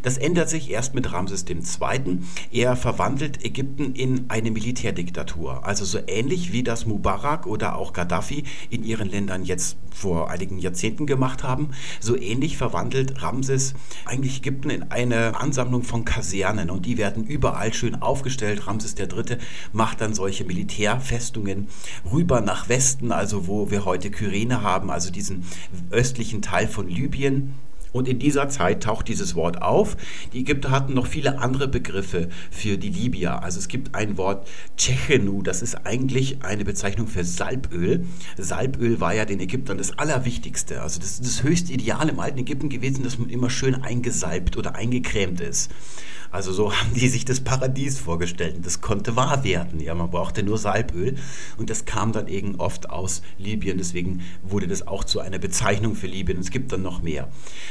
Das 0.03 0.19
ändert 0.19 0.51
sich 0.51 0.71
erst 0.71 0.95
mit 0.95 1.11
Ramses 1.11 1.47
II. 1.49 2.19
Er 2.53 2.77
verwandelt 2.77 3.43
Ägypten 3.43 3.95
in 3.95 4.27
eine 4.29 4.51
Militärdiktatur. 4.51 5.67
Also 5.67 5.87
so 5.87 5.99
ähnlich 6.07 6.53
wie 6.53 6.63
das 6.63 6.85
Mubarak 6.85 7.47
oder 7.47 7.77
auch 7.77 7.95
Gaddafi 7.95 8.45
in 8.69 8.85
ihren 8.85 9.09
Ländern 9.09 9.43
jetzt 9.43 9.79
vor 9.91 10.31
einigen 10.31 10.59
Jahrzehnten 10.59 11.07
gemacht 11.07 11.43
haben. 11.43 11.71
So 12.01 12.15
ähnlich 12.15 12.59
verwandelt 12.59 13.23
Ramses 13.23 13.73
eigentlich 14.05 14.39
Ägypten 14.39 14.69
in 14.69 14.91
eine 14.91 15.41
Ansammlung 15.41 15.83
von 15.83 16.05
Kasernen 16.05 16.69
und 16.69 16.85
die 16.85 16.99
werden 16.99 17.06
werden 17.07 17.25
überall 17.25 17.73
schön 17.73 18.03
aufgestellt. 18.03 18.67
Ramses 18.67 18.97
III. 18.99 19.39
macht 19.73 20.01
dann 20.01 20.13
solche 20.13 20.45
Militärfestungen 20.45 21.69
rüber 22.11 22.41
nach 22.41 22.69
Westen, 22.69 23.13
also 23.13 23.47
wo 23.47 23.71
wir 23.71 23.85
heute 23.85 24.11
Kyrene 24.11 24.63
haben, 24.63 24.91
also 24.91 25.13
diesen 25.13 25.45
östlichen 25.93 26.43
Teil 26.43 26.67
von 26.67 26.89
Libyen. 26.89 27.55
Und 27.93 28.09
in 28.09 28.19
dieser 28.19 28.49
Zeit 28.49 28.83
taucht 28.83 29.09
dieses 29.09 29.37
Wort 29.37 29.63
auf. 29.63 29.97
Die 30.33 30.41
Ägypter 30.41 30.71
hatten 30.71 30.93
noch 30.95 31.07
viele 31.07 31.39
andere 31.39 31.69
Begriffe 31.69 32.29
für 32.51 32.77
die 32.77 32.91
Libyer. 32.91 33.43
Also 33.43 33.59
es 33.59 33.69
gibt 33.69 33.95
ein 33.95 34.19
Wort 34.19 34.47
Tschechenu, 34.77 35.43
das 35.43 35.63
ist 35.63 35.87
eigentlich 35.87 36.43
eine 36.43 36.65
Bezeichnung 36.65 37.07
für 37.07 37.25
Salböl. 37.25 38.05
Salböl 38.37 39.01
war 39.01 39.15
ja 39.15 39.25
den 39.25 39.41
Ägyptern 39.41 39.79
das 39.79 39.97
Allerwichtigste. 39.97 40.83
Also 40.83 40.99
das 40.99 41.13
ist 41.13 41.25
das 41.25 41.43
höchste 41.45 41.73
Ideal 41.73 42.09
im 42.09 42.21
alten 42.21 42.39
Ägypten 42.41 42.69
gewesen, 42.69 43.05
dass 43.05 43.17
man 43.19 43.31
immer 43.31 43.49
schön 43.49 43.77
eingesalbt 43.77 44.59
oder 44.59 44.75
eingecremt 44.75 45.41
ist. 45.41 45.71
Also 46.37 46.53
so 46.53 46.71
haben 46.71 46.93
die 46.93 47.09
sich 47.09 47.25
das 47.25 47.41
Paradies 47.41 47.99
vorgestellt. 47.99 48.57
Und 48.57 48.67
das 48.67 48.83
konnte 48.83 49.17
wahr 49.17 49.43
werden. 49.43 49.81
Ja, 49.81 49.95
man 49.95 50.11
brauchte 50.11 50.43
nur 50.43 50.59
Salböl. 50.59 51.17
Und 51.57 51.71
das 51.71 51.87
kam 51.87 52.13
dann 52.13 52.29
eben 52.29 52.57
oft 52.57 52.91
aus 52.91 53.23
Libyen. 53.39 53.79
Deswegen 53.79 54.21
wurde 54.43 54.69
das 54.69 54.87
auch 54.87 55.05
zu 55.05 55.21
einer 55.21 55.39
Bezeichnung 55.39 55.95
für 55.95 56.09
Libyen. 56.09 56.39
Es 56.39 56.51
gibt 56.51 56.73
dann 56.73 56.83
noch 56.83 57.01
mehr. 57.01 57.29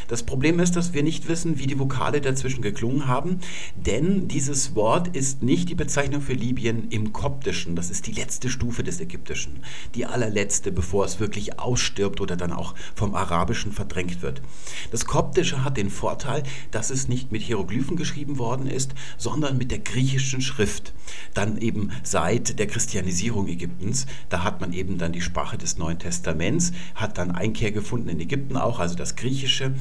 Das 0.07 0.24
Problem 0.24 0.60
ist, 0.60 0.75
dass 0.75 0.95
wir 0.95 1.03
nicht 1.03 1.27
wissen, 1.27 1.60
wie 1.60 1.67
die 1.67 1.77
Vokale 1.77 2.22
dazwischen 2.22 2.63
geklungen 2.63 3.07
haben. 3.07 3.38
Denn 3.75 4.27
dieses 4.27 4.74
Wort 4.74 5.15
ist 5.15 5.43
nicht 5.43 5.69
die 5.69 5.75
Bezeichnung 5.75 6.22
für 6.22 6.34
Libyen 6.34 6.89
im 6.89 7.13
Koptischen. 7.13 7.75
Das 7.75 7.91
ist 7.91 8.07
die 8.07 8.13
letzte 8.13 8.50
Stufe 8.50 8.81
des 8.81 9.00
Ägyptischen. 9.00 9.60
Die 9.93 10.07
allerletzte, 10.07 10.72
bevor 10.72 11.05
es 11.05 11.19
wirklich 11.19 11.60
ausstirbt 11.60 12.19
oder 12.19 12.36
dann 12.36 12.51
auch 12.51 12.74
vom 12.95 13.13
Arabischen 13.13 13.72
verdrängt 13.72 14.24
wird. 14.24 14.41
Das 14.89 15.05
Koptische 15.05 15.63
hat 15.63 15.77
den 15.77 15.91
Vorteil, 15.91 16.41
dass 16.72 16.89
es 16.89 17.07
nicht 17.07 17.31
mit 17.31 17.43
Hieroglyphen 17.43 17.95
geschrieben 17.95 18.39
worden 18.39 18.54
worden 18.55 18.67
ist, 18.67 18.93
sondern 19.17 19.57
mit 19.57 19.71
der 19.71 19.79
griechischen 19.79 20.41
Schrift. 20.41 20.93
Dann 21.33 21.57
eben 21.57 21.91
seit 22.03 22.57
der 22.59 22.67
Christianisierung 22.67 23.47
Ägyptens, 23.47 24.05
da 24.29 24.43
hat 24.43 24.62
man 24.62 24.74
eben 24.74 24.97
dann 24.97 25.12
die 25.12 25.21
Sprache 25.21 25.57
des 25.57 25.77
Neuen 25.77 26.00
Testaments, 26.00 26.71
hat 26.95 27.17
dann 27.17 27.31
Einkehr 27.31 27.71
gefunden 27.71 28.09
in 28.09 28.19
Ägypten 28.19 28.57
auch, 28.57 28.79
also 28.79 28.95
das 28.95 29.15
Griechische, 29.15 29.74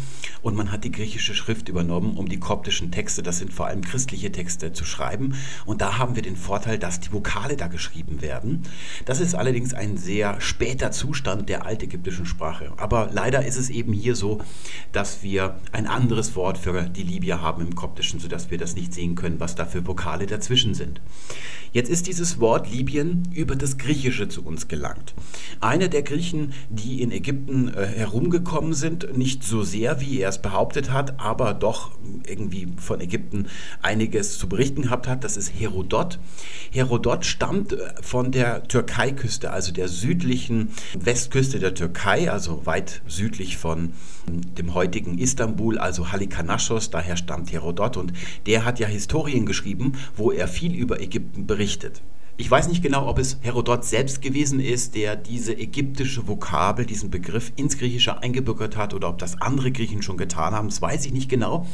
und 0.43 0.57
man 0.57 0.71
hat 0.71 0.85
die 0.85 0.93
griechische 0.93 1.35
Schrift 1.35 1.69
übernommen, 1.69 2.16
um 2.16 2.28
die 2.28 2.38
koptischen 2.38 2.90
Texte, 2.90 3.23
das 3.23 3.38
sind 3.38 3.52
vor 3.52 3.66
allem 3.66 3.83
christliche 3.83 4.31
Texte, 4.31 4.73
zu 4.73 4.85
schreiben. 4.85 5.35
Und 5.64 5.81
da 5.81 5.99
haben 5.99 6.16
wir 6.16 6.23
den 6.23 6.37
Vorteil, 6.37 6.78
dass 6.78 7.00
die 7.00 7.12
Vokale 7.12 7.57
da 7.57 7.69
geschrieben 7.69 8.21
werden. 8.21 8.62
Das 9.04 9.21
ist 9.21 9.35
allerdings 9.35 9.73
ein 9.75 9.96
sehr 9.96 10.40
später 10.40 10.90
Zustand 10.90 11.49
der 11.49 11.66
altägyptischen 11.66 12.27
Sprache. 12.27 12.72
Aber 12.77 13.11
leider 13.12 13.44
ist 13.44 13.57
es 13.57 13.70
eben 13.70 13.92
hier 13.92 14.16
so, 14.16 14.40
dass 14.92 15.22
wir 15.22 15.59
ein 15.72 15.87
anderes 15.87 16.37
Wort 16.37 16.59
für 16.59 16.83
die 16.83 17.03
Libyer 17.03 17.40
haben 17.40 17.62
im 17.62 17.75
Koptischen, 17.75 18.20
sodass 18.20 18.51
wir 18.51 18.59
das 18.59 18.63
nicht 18.72 18.94
sehen 18.94 19.14
können, 19.14 19.38
was 19.40 19.55
da 19.55 19.66
für 19.66 19.87
Vokale 19.87 20.24
dazwischen 20.24 20.72
sind. 20.72 21.03
Jetzt 21.74 21.90
ist 21.90 22.07
dieses 22.07 22.38
Wort 22.38 22.70
Libyen 22.70 23.29
über 23.35 23.57
das 23.57 23.79
Griechische 23.79 24.29
zu 24.29 24.44
uns 24.44 24.68
gelangt. 24.68 25.12
Einer 25.61 25.88
der 25.88 26.03
Griechen, 26.03 26.53
die 26.70 27.03
in 27.03 27.11
Ägypten 27.11 27.66
äh, 27.66 27.85
herumgekommen 27.85 28.74
sind, 28.74 29.18
nicht 29.18 29.42
so 29.42 29.64
sehr, 29.64 30.00
wie 30.00 30.20
er 30.20 30.29
es 30.29 30.40
behauptet 30.40 30.92
hat, 30.92 31.18
aber 31.18 31.53
doch 31.53 31.90
irgendwie 32.29 32.68
von 32.77 33.00
Ägypten 33.00 33.48
einiges 33.83 34.38
zu 34.38 34.48
berichten 34.48 34.83
gehabt 34.83 35.09
hat, 35.09 35.24
das 35.24 35.37
ist 35.37 35.53
Herodot. 35.59 36.20
Herodot 36.70 37.27
stammt 37.27 37.72
äh, 37.72 37.92
von 38.00 38.31
der 38.31 38.62
Türkeiküste, 38.68 39.50
also 39.50 39.72
der 39.72 39.88
südlichen 39.88 40.70
Westküste 40.96 41.59
der 41.59 41.74
Türkei, 41.74 42.31
also 42.31 42.66
weit 42.66 43.03
südlich 43.09 43.57
von 43.57 43.94
dem 44.27 44.74
heutigen 44.74 45.18
Istanbul, 45.18 45.79
also 45.79 46.12
Halikarnassos, 46.12 46.90
daher 46.90 47.16
stammt 47.16 47.53
Herodot 47.53 47.96
und 47.96 48.12
der 48.46 48.64
hat 48.64 48.78
ja 48.78 48.87
Historien 48.87 49.46
geschrieben, 49.46 49.92
wo 50.16 50.30
er 50.30 50.48
viel 50.48 50.74
über 50.74 51.00
Ägypten 51.00 51.46
berichtet. 51.46 52.02
Ich 52.37 52.50
weiß 52.50 52.66
nicht 52.66 52.83
genau, 52.83 53.07
ob 53.07 53.20
es 53.20 53.38
Herodot 53.42 53.85
selbst 53.85 54.20
gewesen 54.20 54.59
ist, 54.59 54.96
der 54.96 55.14
diese 55.14 55.57
ägyptische 55.57 56.26
Vokabel, 56.26 56.85
diesen 56.85 57.09
Begriff 57.09 57.52
ins 57.54 57.78
Griechische 57.78 58.20
eingebürgert 58.20 58.76
hat 58.76 58.92
oder 58.92 59.09
ob 59.09 59.18
das 59.18 59.40
andere 59.40 59.70
Griechen 59.70 60.02
schon 60.02 60.16
getan 60.16 60.52
haben, 60.52 60.68
das 60.68 60.83
weiß 60.83 61.07
ich 61.07 61.12
nicht 61.12 61.28
genau. 61.28 61.68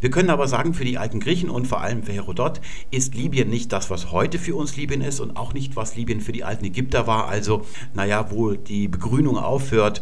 Wir 0.00 0.10
können 0.10 0.30
aber 0.30 0.46
sagen, 0.46 0.72
für 0.72 0.84
die 0.84 0.98
alten 0.98 1.18
Griechen 1.18 1.50
und 1.50 1.66
vor 1.66 1.80
allem 1.80 2.04
für 2.04 2.12
Herodot 2.12 2.60
ist 2.92 3.16
Libyen 3.16 3.50
nicht 3.50 3.72
das, 3.72 3.90
was 3.90 4.12
heute 4.12 4.38
für 4.38 4.54
uns 4.54 4.76
Libyen 4.76 5.00
ist 5.00 5.18
und 5.18 5.36
auch 5.36 5.52
nicht, 5.52 5.74
was 5.74 5.96
Libyen 5.96 6.20
für 6.20 6.30
die 6.30 6.44
alten 6.44 6.64
Ägypter 6.64 7.08
war. 7.08 7.26
Also, 7.26 7.66
naja, 7.92 8.30
wo 8.30 8.52
die 8.52 8.86
Begrünung 8.86 9.36
aufhört, 9.36 10.00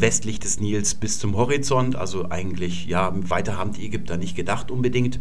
westlich 0.00 0.40
des 0.40 0.60
Nils 0.60 0.94
bis 0.94 1.18
zum 1.18 1.36
Horizont. 1.36 1.96
Also 1.96 2.30
eigentlich, 2.30 2.86
ja, 2.86 3.12
weiter 3.28 3.58
haben 3.58 3.72
die 3.72 3.84
Ägypter 3.84 4.16
nicht 4.16 4.36
gedacht 4.36 4.70
unbedingt, 4.70 5.20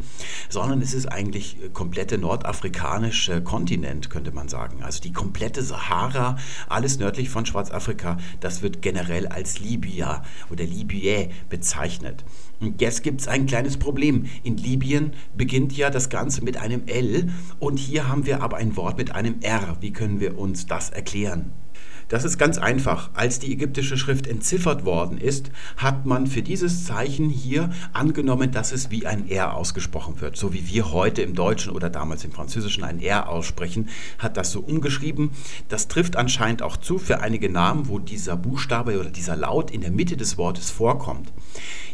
sondern 0.49 0.81
es 0.81 0.93
ist 0.93 1.07
eigentlich 1.07 1.57
komplette 1.73 2.17
nordafrikanische 2.17 3.41
Kontinent, 3.41 4.09
könnte 4.09 4.31
man 4.31 4.49
sagen. 4.49 4.83
Also 4.83 5.01
die 5.01 5.13
komplette 5.13 5.61
Sahara, 5.63 6.37
alles 6.69 6.99
nördlich 6.99 7.29
von 7.29 7.45
Schwarzafrika, 7.45 8.17
das 8.39 8.61
wird 8.61 8.81
generell 8.81 9.27
als 9.27 9.59
Libya 9.59 10.23
oder 10.49 10.63
Libye 10.63 11.29
bezeichnet. 11.49 12.23
Und 12.59 12.79
jetzt 12.79 13.01
gibt 13.01 13.21
es 13.21 13.27
ein 13.27 13.47
kleines 13.47 13.77
Problem. 13.77 14.25
In 14.43 14.55
Libyen 14.55 15.13
beginnt 15.35 15.75
ja 15.75 15.89
das 15.89 16.09
Ganze 16.09 16.43
mit 16.43 16.57
einem 16.57 16.83
L 16.85 17.29
und 17.59 17.77
hier 17.77 18.07
haben 18.07 18.25
wir 18.27 18.43
aber 18.43 18.57
ein 18.57 18.75
Wort 18.77 18.97
mit 18.97 19.15
einem 19.15 19.41
R. 19.41 19.77
Wie 19.81 19.91
können 19.91 20.19
wir 20.19 20.37
uns 20.37 20.67
das 20.67 20.91
erklären? 20.91 21.51
Das 22.11 22.25
ist 22.25 22.37
ganz 22.37 22.57
einfach. 22.57 23.09
Als 23.13 23.39
die 23.39 23.53
ägyptische 23.53 23.95
Schrift 23.95 24.27
entziffert 24.27 24.83
worden 24.83 25.17
ist, 25.17 25.49
hat 25.77 26.05
man 26.05 26.27
für 26.27 26.41
dieses 26.41 26.83
Zeichen 26.83 27.29
hier 27.29 27.69
angenommen, 27.93 28.51
dass 28.51 28.73
es 28.73 28.91
wie 28.91 29.07
ein 29.07 29.29
R 29.29 29.55
ausgesprochen 29.55 30.19
wird. 30.19 30.35
So 30.35 30.51
wie 30.51 30.67
wir 30.67 30.91
heute 30.91 31.21
im 31.21 31.35
Deutschen 31.35 31.71
oder 31.71 31.89
damals 31.89 32.25
im 32.25 32.33
Französischen 32.33 32.83
ein 32.83 32.99
R 32.99 33.29
aussprechen, 33.29 33.87
hat 34.19 34.35
das 34.35 34.51
so 34.51 34.59
umgeschrieben. 34.59 35.29
Das 35.69 35.87
trifft 35.87 36.17
anscheinend 36.17 36.63
auch 36.63 36.75
zu 36.75 36.97
für 36.97 37.21
einige 37.21 37.49
Namen, 37.49 37.87
wo 37.87 37.97
dieser 37.97 38.35
Buchstabe 38.35 38.99
oder 38.99 39.09
dieser 39.09 39.37
Laut 39.37 39.71
in 39.71 39.79
der 39.79 39.91
Mitte 39.91 40.17
des 40.17 40.37
Wortes 40.37 40.69
vorkommt. 40.69 41.31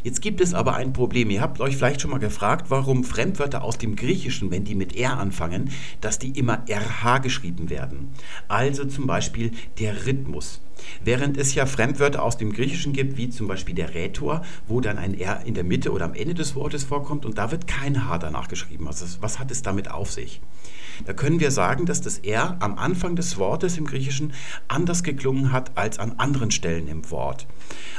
Jetzt 0.03 0.21
gibt 0.21 0.41
es 0.41 0.53
aber 0.53 0.75
ein 0.75 0.93
Problem. 0.93 1.29
Ihr 1.29 1.41
habt 1.41 1.59
euch 1.59 1.77
vielleicht 1.77 2.01
schon 2.01 2.11
mal 2.11 2.19
gefragt, 2.19 2.69
warum 2.69 3.03
Fremdwörter 3.03 3.63
aus 3.63 3.77
dem 3.77 3.95
Griechischen, 3.95 4.51
wenn 4.51 4.63
die 4.63 4.75
mit 4.75 4.95
R 4.95 5.17
anfangen, 5.17 5.71
dass 6.01 6.19
die 6.19 6.37
immer 6.37 6.63
RH 6.69 7.19
geschrieben 7.19 7.69
werden. 7.69 8.09
Also 8.47 8.85
zum 8.85 9.07
Beispiel 9.07 9.51
der 9.79 10.05
Rhythmus. 10.05 10.61
Während 11.03 11.37
es 11.37 11.55
ja 11.55 11.65
Fremdwörter 11.65 12.23
aus 12.23 12.37
dem 12.37 12.53
Griechischen 12.53 12.93
gibt, 12.93 13.17
wie 13.17 13.29
zum 13.29 13.47
Beispiel 13.47 13.75
der 13.75 13.93
Rhetor, 13.93 14.43
wo 14.67 14.81
dann 14.81 14.97
ein 14.97 15.19
R 15.19 15.41
in 15.45 15.53
der 15.53 15.63
Mitte 15.63 15.91
oder 15.91 16.05
am 16.05 16.13
Ende 16.13 16.33
des 16.33 16.55
Wortes 16.55 16.83
vorkommt 16.83 17.25
und 17.25 17.37
da 17.37 17.51
wird 17.51 17.67
kein 17.67 18.07
H 18.07 18.19
danach 18.19 18.47
geschrieben. 18.47 18.87
Also 18.87 19.05
was 19.21 19.39
hat 19.39 19.51
es 19.51 19.61
damit 19.61 19.89
auf 19.89 20.11
sich? 20.11 20.41
Da 21.05 21.13
können 21.13 21.39
wir 21.39 21.51
sagen, 21.51 21.85
dass 21.85 22.01
das 22.01 22.19
R 22.19 22.57
am 22.59 22.77
Anfang 22.77 23.15
des 23.15 23.37
Wortes 23.37 23.77
im 23.77 23.85
Griechischen 23.85 24.33
anders 24.67 25.03
geklungen 25.03 25.51
hat 25.51 25.77
als 25.77 25.99
an 25.99 26.13
anderen 26.17 26.51
Stellen 26.51 26.87
im 26.87 27.09
Wort. 27.11 27.47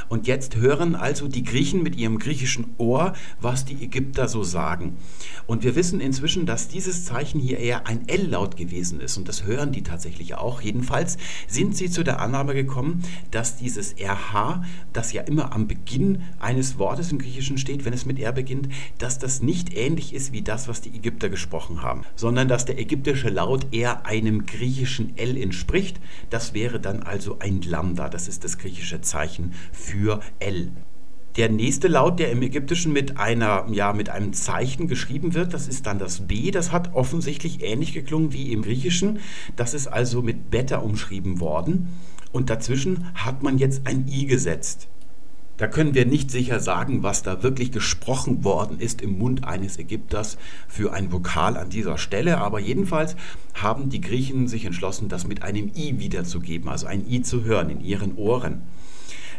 Und 0.09 0.25
jetzt 0.27 0.55
hören 0.55 0.95
also 0.95 1.27
die 1.27 1.43
Griechen 1.43 1.83
mit 1.83 1.95
ihrem 1.95 2.17
griechischen 2.17 2.73
Ohr, 2.77 3.13
was 3.39 3.65
die 3.65 3.83
Ägypter 3.83 4.27
so 4.27 4.43
sagen. 4.43 4.97
Und 5.45 5.63
wir 5.63 5.75
wissen 5.75 6.01
inzwischen, 6.01 6.47
dass 6.47 6.67
dieses 6.67 7.05
Zeichen 7.05 7.39
hier 7.39 7.59
eher 7.59 7.87
ein 7.87 8.07
L-Laut 8.07 8.57
gewesen 8.57 8.99
ist. 8.99 9.17
Und 9.17 9.27
das 9.27 9.45
hören 9.45 9.71
die 9.71 9.83
tatsächlich 9.83 10.35
auch. 10.35 10.61
Jedenfalls 10.61 11.17
sind 11.47 11.77
sie 11.77 11.91
zu 11.91 12.03
der 12.03 12.19
Annahme 12.19 12.55
gekommen, 12.55 13.03
dass 13.29 13.57
dieses 13.57 13.95
RH, 13.99 14.63
das 14.93 15.13
ja 15.13 15.21
immer 15.21 15.53
am 15.53 15.67
Beginn 15.67 16.23
eines 16.39 16.79
Wortes 16.79 17.11
im 17.11 17.19
Griechischen 17.19 17.59
steht, 17.59 17.85
wenn 17.85 17.93
es 17.93 18.05
mit 18.05 18.19
R 18.19 18.31
beginnt, 18.31 18.69
dass 18.97 19.19
das 19.19 19.41
nicht 19.43 19.75
ähnlich 19.75 20.13
ist 20.13 20.31
wie 20.31 20.41
das, 20.41 20.67
was 20.67 20.81
die 20.81 20.95
Ägypter 20.95 21.29
gesprochen 21.29 21.83
haben, 21.83 22.03
sondern 22.15 22.47
dass 22.47 22.65
der 22.65 22.79
ägyptische 22.89 23.29
Laut 23.29 23.67
eher 23.71 24.07
einem 24.07 24.47
griechischen 24.47 25.15
L 25.15 25.37
entspricht. 25.37 25.99
Das 26.31 26.55
wäre 26.55 26.79
dann 26.79 27.03
also 27.03 27.37
ein 27.37 27.61
Lambda. 27.61 28.09
Das 28.09 28.27
ist 28.27 28.43
das 28.43 28.57
griechische 28.57 29.01
Zeichen 29.01 29.53
für 29.71 30.21
L. 30.39 30.71
Der 31.35 31.49
nächste 31.49 31.87
Laut, 31.87 32.19
der 32.19 32.31
im 32.31 32.41
Ägyptischen 32.41 32.91
mit, 32.91 33.17
einer, 33.17 33.67
ja, 33.71 33.93
mit 33.93 34.09
einem 34.09 34.33
Zeichen 34.33 34.87
geschrieben 34.87 35.35
wird, 35.35 35.53
das 35.53 35.67
ist 35.67 35.85
dann 35.85 35.99
das 35.99 36.27
B. 36.27 36.49
Das 36.49 36.71
hat 36.71 36.95
offensichtlich 36.95 37.61
ähnlich 37.61 37.93
geklungen 37.93 38.33
wie 38.33 38.51
im 38.51 38.63
Griechischen. 38.63 39.19
Das 39.55 39.75
ist 39.75 39.85
also 39.85 40.23
mit 40.23 40.49
Beta 40.49 40.77
umschrieben 40.77 41.39
worden. 41.39 41.89
Und 42.31 42.49
dazwischen 42.49 43.05
hat 43.13 43.43
man 43.43 43.59
jetzt 43.59 43.85
ein 43.85 44.07
I 44.07 44.25
gesetzt. 44.25 44.87
Da 45.59 45.67
können 45.67 45.93
wir 45.93 46.05
nicht 46.05 46.31
sicher 46.31 46.61
sagen, 46.61 47.03
was 47.03 47.21
da 47.21 47.43
wirklich 47.43 47.73
gesprochen 47.73 48.45
worden 48.45 48.79
ist 48.79 49.01
im 49.01 49.17
Mund 49.19 49.43
eines 49.43 49.77
Ägypters 49.77 50.37
für 50.69 50.93
ein 50.93 51.11
Vokal 51.11 51.57
an 51.57 51.69
dieser 51.69 51.97
Stelle, 51.97 52.37
aber 52.37 52.59
jedenfalls 52.59 53.17
haben 53.53 53.89
die 53.89 53.99
Griechen 53.99 54.47
sich 54.47 54.63
entschlossen, 54.63 55.09
das 55.09 55.27
mit 55.27 55.43
einem 55.43 55.69
I 55.75 55.99
wiederzugeben, 55.99 56.69
also 56.69 56.87
ein 56.87 57.05
I 57.09 57.23
zu 57.23 57.43
hören 57.43 57.69
in 57.69 57.81
ihren 57.81 58.15
Ohren. 58.15 58.61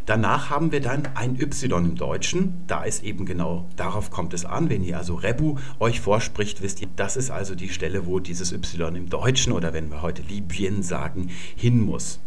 Danach 0.07 0.51
haben 0.51 0.73
wir 0.73 0.81
dann 0.81 1.09
ein 1.15 1.41
Y 1.41 1.85
im 1.85 1.95
Deutschen. 1.97 2.63
Da 2.67 2.85
ist 2.85 3.05
eben 3.05 3.27
genau, 3.27 3.69
darauf 3.77 4.11
kommt 4.11 4.35
es 4.35 4.45
an. 4.45 4.69
Wenn 4.69 4.83
ihr 4.83 4.99
also 4.99 5.15
Rebu 5.15 5.57
euch 5.79 6.01
vorspricht, 6.01 6.63
wisst 6.63 6.81
ihr, 6.81 6.89
das 6.97 7.17
ist 7.17 7.31
also 7.31 7.55
die 7.55 7.69
Stelle, 7.69 8.07
wo 8.07 8.19
dieses 8.19 8.53
Y 8.53 8.97
im 8.97 9.09
Deutschen 9.09 9.53
oder 9.53 9.73
wenn 9.73 9.91
wir 9.91 10.03
heute 10.03 10.23
Libyen 10.23 10.83
sagen, 10.83 11.31
hin 11.57 11.81
muss. 11.81 12.21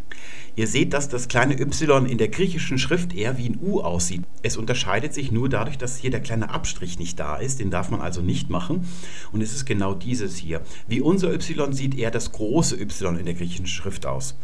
Ihr 0.56 0.68
seht, 0.68 0.94
dass 0.94 1.10
das 1.10 1.28
kleine 1.28 1.60
y 1.60 2.06
in 2.06 2.20
der 2.20 2.28
griechischen 2.28 2.78
Schrift 2.78 3.16
eher 3.16 3.40
wie 3.40 3.50
ein 3.50 3.58
U 3.60 3.82
aussieht. 3.82 4.22
Es 4.44 4.56
unterscheidet 4.56 5.12
sich 5.12 5.32
nur 5.32 5.50
dadurch, 5.50 5.80
dass 5.80 5.98
hier 5.98 6.12
der 6.12 6.22
kleine 6.22 6.52
Abstrich 6.52 7.00
nicht 7.00 7.20
da 7.20 7.38
ist. 7.38 7.60
Den 7.60 7.72
darf 7.72 7.90
man 7.90 8.02
also 8.02 8.22
nicht 8.22 8.52
machen. 8.52 8.88
Und 9.32 9.42
es 9.42 9.56
ist 9.56 9.66
genau 9.66 9.96
dieses 9.96 10.36
hier. 10.36 10.62
Wie 10.88 11.02
unser 11.02 11.34
y 11.34 11.74
sieht 11.74 11.98
eher 11.98 12.12
das 12.12 12.32
große 12.32 12.80
y 12.80 13.18
in 13.18 13.26
der 13.26 13.34
griechischen 13.34 13.66
Schrift 13.66 14.06
aus. 14.06 14.36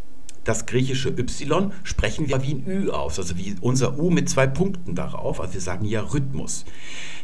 Das 0.43 0.65
griechische 0.65 1.09
Y 1.09 1.71
sprechen 1.83 2.27
wir 2.27 2.41
wie 2.43 2.53
ein 2.53 2.67
Ü 2.67 2.89
aus, 2.89 3.19
also 3.19 3.37
wie 3.37 3.55
unser 3.61 3.99
U 3.99 4.09
mit 4.09 4.29
zwei 4.29 4.47
Punkten 4.47 4.95
darauf. 4.95 5.39
Also 5.41 5.53
wir 5.53 5.61
sagen 5.61 5.85
ja 5.85 6.01
Rhythmus. 6.01 6.65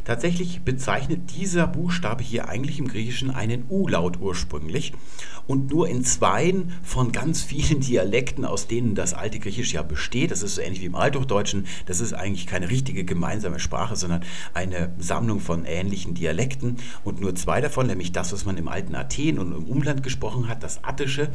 Tatsächlich 0.06 0.62
bezeichnet 0.62 1.32
dieser 1.36 1.66
Buchstabe 1.66 2.22
hier 2.22 2.48
eigentlich 2.48 2.78
im 2.78 2.86
Griechischen 2.86 3.32
einen 3.32 3.64
U-Laut 3.68 4.20
ursprünglich 4.20 4.92
und 5.48 5.70
nur 5.70 5.88
in 5.88 6.04
zweien 6.04 6.72
von 6.84 7.10
ganz 7.10 7.42
vielen 7.42 7.80
Dialekten, 7.86 8.44
aus 8.44 8.68
denen 8.68 8.94
das 8.94 9.14
alte 9.14 9.40
Griechisch 9.40 9.72
ja 9.72 9.82
besteht, 9.82 10.30
das 10.30 10.44
ist 10.44 10.54
so 10.54 10.60
ähnlich 10.60 10.80
wie 10.80 10.86
im 10.86 10.94
Althochdeutschen, 10.94 11.66
das 11.86 12.00
ist 12.00 12.12
eigentlich 12.12 12.46
keine 12.46 12.70
richtige 12.70 13.04
gemeinsame 13.04 13.58
Sprache, 13.58 13.96
sondern 13.96 14.22
eine 14.54 14.92
Sammlung 14.98 15.40
von 15.40 15.64
ähnlichen 15.64 16.14
Dialekten. 16.14 16.76
Und 17.02 17.20
nur 17.20 17.34
zwei 17.34 17.60
davon, 17.60 17.88
nämlich 17.88 18.12
das, 18.12 18.32
was 18.32 18.44
man 18.44 18.56
im 18.58 18.68
alten 18.68 18.94
Athen 18.94 19.40
und 19.40 19.52
im 19.52 19.64
Umland 19.64 20.04
gesprochen 20.04 20.46
hat, 20.46 20.62
das 20.62 20.84
Attische 20.84 21.30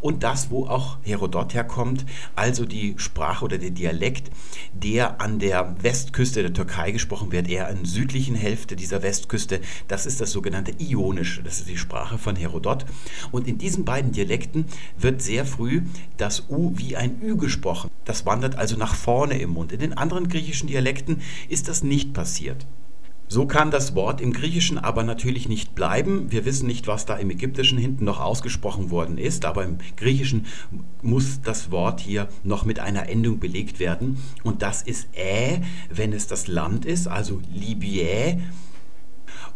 und 0.00 0.22
das, 0.22 0.50
wo 0.50 0.66
auch 0.66 0.96
Herodot 1.02 1.52
herkommt, 1.52 2.06
also 2.36 2.64
die 2.64 2.94
Sprache 2.96 3.44
oder 3.44 3.58
der 3.58 3.70
Dialekt, 3.70 4.30
der 4.72 5.20
an 5.20 5.38
der 5.38 5.76
Westküste 5.82 6.40
der 6.40 6.54
Türkei 6.54 6.90
gesprochen 6.90 7.30
wird, 7.30 7.48
eher 7.48 7.68
in 7.68 7.84
südlichen 7.84 8.13
südlichen 8.14 8.36
Hälfte 8.36 8.76
dieser 8.76 9.02
Westküste. 9.02 9.60
Das 9.88 10.06
ist 10.06 10.20
das 10.20 10.30
sogenannte 10.30 10.72
Ionische, 10.78 11.42
das 11.42 11.58
ist 11.58 11.68
die 11.68 11.76
Sprache 11.76 12.16
von 12.16 12.36
Herodot. 12.36 12.86
Und 13.32 13.48
in 13.48 13.58
diesen 13.58 13.84
beiden 13.84 14.12
Dialekten 14.12 14.66
wird 14.96 15.20
sehr 15.20 15.44
früh 15.44 15.82
das 16.16 16.48
U 16.48 16.70
wie 16.76 16.96
ein 16.96 17.20
Ü 17.20 17.36
gesprochen. 17.36 17.90
Das 18.04 18.24
wandert 18.24 18.54
also 18.54 18.76
nach 18.76 18.94
vorne 18.94 19.40
im 19.40 19.50
Mund. 19.50 19.72
In 19.72 19.80
den 19.80 19.98
anderen 19.98 20.28
griechischen 20.28 20.68
Dialekten 20.68 21.22
ist 21.48 21.66
das 21.66 21.82
nicht 21.82 22.12
passiert. 22.12 22.64
So 23.34 23.46
kann 23.46 23.72
das 23.72 23.96
Wort 23.96 24.20
im 24.20 24.32
Griechischen 24.32 24.78
aber 24.78 25.02
natürlich 25.02 25.48
nicht 25.48 25.74
bleiben. 25.74 26.30
Wir 26.30 26.44
wissen 26.44 26.68
nicht, 26.68 26.86
was 26.86 27.04
da 27.04 27.16
im 27.16 27.30
Ägyptischen 27.30 27.78
hinten 27.78 28.04
noch 28.04 28.20
ausgesprochen 28.20 28.92
worden 28.92 29.18
ist, 29.18 29.44
aber 29.44 29.64
im 29.64 29.78
Griechischen 29.96 30.46
muss 31.02 31.40
das 31.42 31.72
Wort 31.72 31.98
hier 31.98 32.28
noch 32.44 32.64
mit 32.64 32.78
einer 32.78 33.08
Endung 33.08 33.40
belegt 33.40 33.80
werden. 33.80 34.18
Und 34.44 34.62
das 34.62 34.82
ist 34.82 35.08
ä, 35.16 35.60
wenn 35.90 36.12
es 36.12 36.28
das 36.28 36.46
Land 36.46 36.84
ist, 36.84 37.08
also 37.08 37.40
Libye 37.52 38.38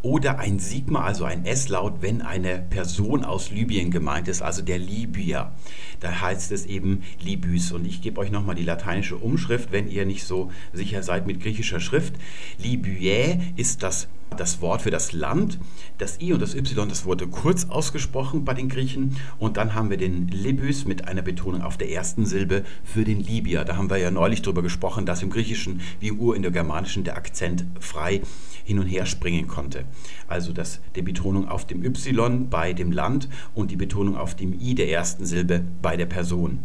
oder 0.03 0.39
ein 0.39 0.59
Sigma, 0.59 1.03
also 1.03 1.25
ein 1.25 1.45
S-Laut, 1.45 2.01
wenn 2.01 2.23
eine 2.23 2.59
Person 2.59 3.25
aus 3.25 3.51
Libyen 3.51 3.91
gemeint 3.91 4.29
ist, 4.29 4.43
also 4.43 4.63
der 4.63 4.79
Libyer. 4.79 5.53
Da 6.01 6.21
heißt 6.21 6.53
es 6.53 6.67
eben 6.67 7.03
Libys. 7.21 7.73
Und 7.73 7.87
ich 7.87 8.01
gebe 8.01 8.21
euch 8.21 8.31
nochmal 8.31 8.55
die 8.55 8.65
lateinische 8.65 9.17
Umschrift, 9.17 9.73
wenn 9.73 9.89
ihr 9.89 10.07
nicht 10.07 10.25
so 10.25 10.51
sicher 10.73 11.03
seid 11.03 11.27
mit 11.27 11.41
griechischer 11.41 11.81
Schrift. 11.81 12.15
Libye 12.59 13.41
ist 13.57 13.83
das 13.83 14.09
das 14.37 14.61
Wort 14.61 14.83
für 14.83 14.91
das 14.91 15.13
Land. 15.13 15.59
Das 15.97 16.21
I 16.21 16.33
und 16.33 16.41
das 16.41 16.55
Y, 16.55 16.89
das 16.89 17.05
wurde 17.05 17.27
kurz 17.27 17.67
ausgesprochen 17.69 18.45
bei 18.45 18.55
den 18.55 18.69
Griechen. 18.69 19.17
Und 19.39 19.57
dann 19.57 19.75
haben 19.75 19.91
wir 19.91 19.97
den 19.97 20.29
Libys 20.29 20.85
mit 20.85 21.09
einer 21.09 21.23
Betonung 21.23 21.63
auf 21.63 21.77
der 21.77 21.91
ersten 21.91 22.27
Silbe 22.27 22.65
für 22.85 23.05
den 23.05 23.21
Libyer. 23.21 23.65
Da 23.65 23.77
haben 23.77 23.91
wir 23.91 23.97
ja 23.97 24.11
neulich 24.11 24.43
drüber 24.43 24.63
gesprochen, 24.63 25.07
dass 25.07 25.23
im 25.23 25.31
Griechischen 25.31 25.81
wie 26.01 26.09
im 26.09 26.21
Urindogermanischen 26.21 27.05
der 27.05 27.17
Akzent 27.17 27.65
frei 27.81 28.23
hin 28.69 28.79
und 28.79 28.87
her 28.87 29.07
springen 29.07 29.49
konnte. 29.49 29.87
Also 30.29 30.53
dass 30.53 30.83
die 30.95 31.01
Betonung 31.01 31.49
auf 31.49 31.67
dem 31.67 31.83
Y 31.83 32.51
bei 32.51 32.75
dem 32.75 32.93
Land 32.93 33.27
und 33.55 33.71
die 33.71 33.77
Betonung 33.77 34.15
auf 34.15 34.35
dem 34.35 34.53
I 34.53 34.75
der 34.75 34.91
ersten 34.91 35.25
Silbe 35.25 35.65
bei 35.81 35.97
der 35.97 36.05
Person. 36.05 36.59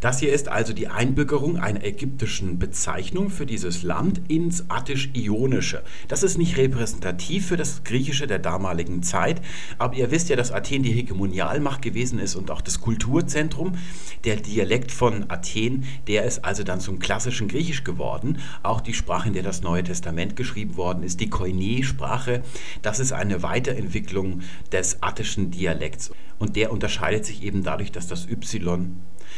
Das 0.00 0.20
hier 0.20 0.32
ist 0.32 0.48
also 0.48 0.72
die 0.72 0.88
Einbürgerung 0.88 1.58
einer 1.58 1.84
ägyptischen 1.84 2.58
Bezeichnung 2.58 3.30
für 3.30 3.46
dieses 3.46 3.82
Land 3.82 4.20
ins 4.28 4.64
Attisch-Ionische. 4.68 5.82
Das 6.08 6.22
ist 6.22 6.38
nicht 6.38 6.56
repräsentativ 6.56 7.46
für 7.46 7.56
das 7.56 7.84
Griechische 7.84 8.26
der 8.26 8.38
damaligen 8.38 9.02
Zeit, 9.02 9.40
aber 9.78 9.94
ihr 9.94 10.10
wisst 10.10 10.28
ja, 10.28 10.36
dass 10.36 10.52
Athen 10.52 10.82
die 10.82 10.92
Hegemonialmacht 10.92 11.82
gewesen 11.82 12.18
ist 12.18 12.34
und 12.34 12.50
auch 12.50 12.60
das 12.60 12.80
Kulturzentrum. 12.80 13.76
Der 14.24 14.36
Dialekt 14.36 14.92
von 14.92 15.30
Athen, 15.30 15.84
der 16.06 16.24
ist 16.24 16.44
also 16.44 16.64
dann 16.64 16.80
zum 16.80 16.98
klassischen 16.98 17.48
Griechisch 17.48 17.84
geworden. 17.84 18.38
Auch 18.62 18.80
die 18.80 18.94
Sprache, 18.94 19.28
in 19.28 19.34
der 19.34 19.42
das 19.42 19.62
Neue 19.62 19.84
Testament 19.84 20.36
geschrieben 20.36 20.76
worden 20.76 21.02
ist, 21.02 21.20
die 21.20 21.30
Koine-Sprache, 21.30 22.42
das 22.82 23.00
ist 23.00 23.12
eine 23.12 23.42
Weiterentwicklung 23.42 24.40
des 24.72 25.02
attischen 25.02 25.50
Dialekts. 25.50 26.10
Und 26.38 26.56
der 26.56 26.72
unterscheidet 26.72 27.24
sich 27.24 27.44
eben 27.44 27.62
dadurch, 27.62 27.92
dass 27.92 28.08
das 28.08 28.28
Y 28.28 28.96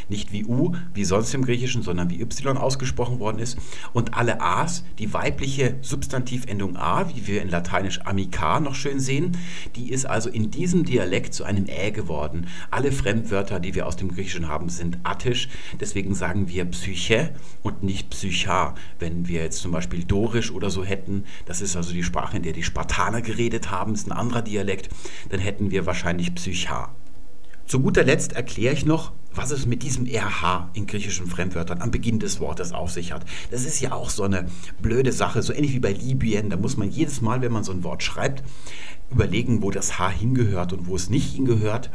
nicht 0.08 0.32
wie 0.32 0.44
U, 0.44 0.72
wie 0.92 1.04
sonst 1.04 1.34
im 1.34 1.44
Griechischen, 1.44 1.82
sondern 1.82 2.10
wie 2.10 2.20
Y 2.20 2.56
ausgesprochen 2.56 3.18
worden 3.18 3.38
ist. 3.38 3.58
Und 3.92 4.14
alle 4.14 4.40
A's, 4.40 4.84
die 4.98 5.12
weibliche 5.12 5.76
Substantivendung 5.82 6.76
A, 6.76 7.08
wie 7.14 7.26
wir 7.26 7.42
in 7.42 7.48
Lateinisch 7.48 8.00
amica 8.02 8.60
noch 8.60 8.74
schön 8.74 9.00
sehen, 9.00 9.36
die 9.76 9.90
ist 9.90 10.06
also 10.06 10.28
in 10.28 10.50
diesem 10.50 10.84
Dialekt 10.84 11.34
zu 11.34 11.44
einem 11.44 11.66
Ä 11.66 11.90
geworden. 11.90 12.46
Alle 12.70 12.92
Fremdwörter, 12.92 13.60
die 13.60 13.74
wir 13.74 13.86
aus 13.86 13.96
dem 13.96 14.08
Griechischen 14.08 14.48
haben, 14.48 14.68
sind 14.68 14.98
attisch. 15.04 15.48
Deswegen 15.80 16.14
sagen 16.14 16.48
wir 16.48 16.64
Psyche 16.66 17.34
und 17.62 17.82
nicht 17.82 18.10
Psycha. 18.10 18.74
Wenn 18.98 19.28
wir 19.28 19.42
jetzt 19.42 19.60
zum 19.60 19.72
Beispiel 19.72 20.04
Dorisch 20.04 20.50
oder 20.50 20.70
so 20.70 20.84
hätten, 20.84 21.24
das 21.46 21.60
ist 21.60 21.76
also 21.76 21.92
die 21.92 22.02
Sprache, 22.02 22.36
in 22.36 22.42
der 22.42 22.52
die 22.52 22.62
Spartaner 22.62 23.22
geredet 23.22 23.70
haben, 23.70 23.94
ist 23.94 24.06
ein 24.06 24.12
anderer 24.12 24.42
Dialekt, 24.42 24.88
dann 25.30 25.40
hätten 25.40 25.70
wir 25.70 25.86
wahrscheinlich 25.86 26.34
Psycha. 26.34 26.94
Zu 27.66 27.80
guter 27.80 28.04
Letzt 28.04 28.32
erkläre 28.34 28.74
ich 28.74 28.84
noch, 28.84 29.12
was 29.34 29.50
es 29.50 29.64
mit 29.64 29.82
diesem 29.82 30.06
RH 30.06 30.70
in 30.74 30.86
griechischen 30.86 31.26
Fremdwörtern 31.26 31.80
am 31.80 31.90
Beginn 31.90 32.18
des 32.18 32.38
Wortes 32.38 32.72
auf 32.72 32.90
sich 32.90 33.12
hat. 33.12 33.24
Das 33.50 33.64
ist 33.64 33.80
ja 33.80 33.92
auch 33.92 34.10
so 34.10 34.22
eine 34.22 34.46
blöde 34.82 35.12
Sache, 35.12 35.42
so 35.42 35.52
ähnlich 35.52 35.72
wie 35.72 35.80
bei 35.80 35.92
Libyen. 35.92 36.50
Da 36.50 36.56
muss 36.56 36.76
man 36.76 36.90
jedes 36.90 37.20
Mal, 37.22 37.40
wenn 37.40 37.52
man 37.52 37.64
so 37.64 37.72
ein 37.72 37.82
Wort 37.82 38.02
schreibt, 38.02 38.44
überlegen, 39.10 39.62
wo 39.62 39.70
das 39.70 39.98
H 39.98 40.10
hingehört 40.10 40.72
und 40.72 40.86
wo 40.86 40.94
es 40.94 41.08
nicht 41.08 41.34
hingehört. 41.34 41.90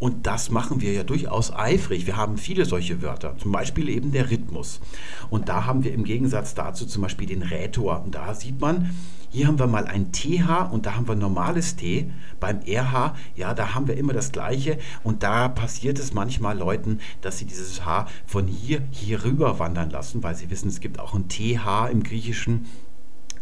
Und 0.00 0.26
das 0.26 0.50
machen 0.50 0.80
wir 0.80 0.92
ja 0.92 1.04
durchaus 1.04 1.54
eifrig. 1.54 2.06
Wir 2.06 2.16
haben 2.16 2.38
viele 2.38 2.64
solche 2.64 3.02
Wörter, 3.02 3.36
zum 3.36 3.52
Beispiel 3.52 3.88
eben 3.88 4.10
der 4.10 4.30
Rhythmus. 4.30 4.80
Und 5.28 5.48
da 5.48 5.66
haben 5.66 5.84
wir 5.84 5.92
im 5.92 6.04
Gegensatz 6.04 6.54
dazu 6.54 6.86
zum 6.86 7.02
Beispiel 7.02 7.28
den 7.28 7.42
Rätor. 7.42 8.02
Und 8.02 8.14
da 8.14 8.34
sieht 8.34 8.60
man, 8.60 8.90
Hier 9.32 9.46
haben 9.46 9.60
wir 9.60 9.68
mal 9.68 9.86
ein 9.86 10.10
TH 10.10 10.72
und 10.72 10.86
da 10.86 10.96
haben 10.96 11.06
wir 11.06 11.14
normales 11.14 11.76
T. 11.76 12.10
Beim 12.40 12.62
RH, 12.66 13.14
ja, 13.36 13.54
da 13.54 13.74
haben 13.74 13.86
wir 13.86 13.96
immer 13.96 14.12
das 14.12 14.32
gleiche 14.32 14.78
und 15.04 15.22
da 15.22 15.48
passiert 15.48 16.00
es 16.00 16.12
manchmal 16.12 16.58
Leuten, 16.58 16.98
dass 17.20 17.38
sie 17.38 17.44
dieses 17.44 17.84
H 17.84 18.08
von 18.26 18.48
hier 18.48 18.82
hier 18.90 19.22
rüber 19.22 19.60
wandern 19.60 19.90
lassen, 19.90 20.24
weil 20.24 20.34
sie 20.34 20.50
wissen, 20.50 20.68
es 20.68 20.80
gibt 20.80 20.98
auch 20.98 21.14
ein 21.14 21.28
TH 21.28 21.90
im 21.92 22.02
Griechischen. 22.02 22.66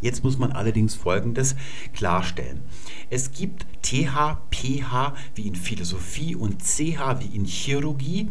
Jetzt 0.01 0.23
muss 0.25 0.39
man 0.39 0.53
allerdings 0.53 0.95
Folgendes 0.95 1.57
klarstellen. 1.95 2.61
Es 3.11 3.33
gibt 3.33 3.67
TH, 3.83 4.39
PH 4.51 5.15
wie 5.35 5.47
in 5.47 5.57
Philosophie 5.57 6.37
und 6.37 6.63
CH 6.63 7.21
wie 7.21 7.35
in 7.37 7.45
Chirurgie. 7.45 8.29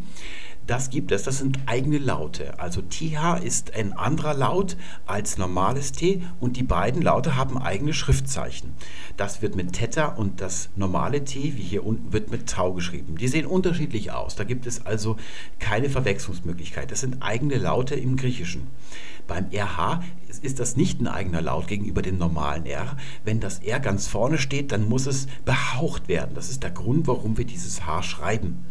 Das 0.67 0.89
gibt 0.89 1.13
es, 1.13 1.23
das 1.23 1.37
sind 1.37 1.59
eigene 1.65 1.97
Laute. 1.97 2.59
Also 2.59 2.81
TH 2.81 3.41
ist 3.41 3.73
ein 3.73 3.93
anderer 3.93 4.33
Laut 4.33 4.75
als 5.05 5.37
normales 5.37 5.93
T 5.93 6.21
und 6.41 6.57
die 6.57 6.63
beiden 6.63 7.01
Laute 7.01 7.37
haben 7.37 7.57
eigene 7.57 7.93
Schriftzeichen. 7.93 8.73
Das 9.15 9.41
wird 9.41 9.55
mit 9.55 9.71
Theta 9.71 10.07
und 10.07 10.41
das 10.41 10.67
normale 10.75 11.23
T, 11.23 11.53
wie 11.55 11.63
hier 11.63 11.85
unten, 11.85 12.11
wird 12.11 12.31
mit 12.31 12.49
Tau 12.49 12.73
geschrieben. 12.73 13.15
Die 13.17 13.29
sehen 13.29 13.45
unterschiedlich 13.45 14.11
aus. 14.11 14.35
Da 14.35 14.43
gibt 14.43 14.67
es 14.67 14.85
also 14.85 15.15
keine 15.59 15.89
Verwechslungsmöglichkeit. 15.89 16.91
Das 16.91 16.99
sind 16.99 17.23
eigene 17.23 17.55
Laute 17.55 17.95
im 17.95 18.17
Griechischen. 18.17 18.67
Beim 19.27 19.47
RH 19.51 20.01
ist 20.41 20.59
das 20.59 20.77
nicht 20.77 21.01
ein 21.01 21.07
eigener 21.07 21.41
Laut 21.41 21.67
gegenüber 21.67 22.01
dem 22.01 22.17
normalen 22.17 22.65
R. 22.65 22.95
Wenn 23.23 23.39
das 23.39 23.59
R 23.59 23.79
ganz 23.79 24.07
vorne 24.07 24.37
steht, 24.37 24.71
dann 24.71 24.87
muss 24.87 25.05
es 25.05 25.27
behaucht 25.45 26.07
werden. 26.07 26.35
Das 26.35 26.49
ist 26.49 26.63
der 26.63 26.71
Grund, 26.71 27.07
warum 27.07 27.37
wir 27.37 27.45
dieses 27.45 27.85
H 27.85 28.03
schreiben. 28.03 28.65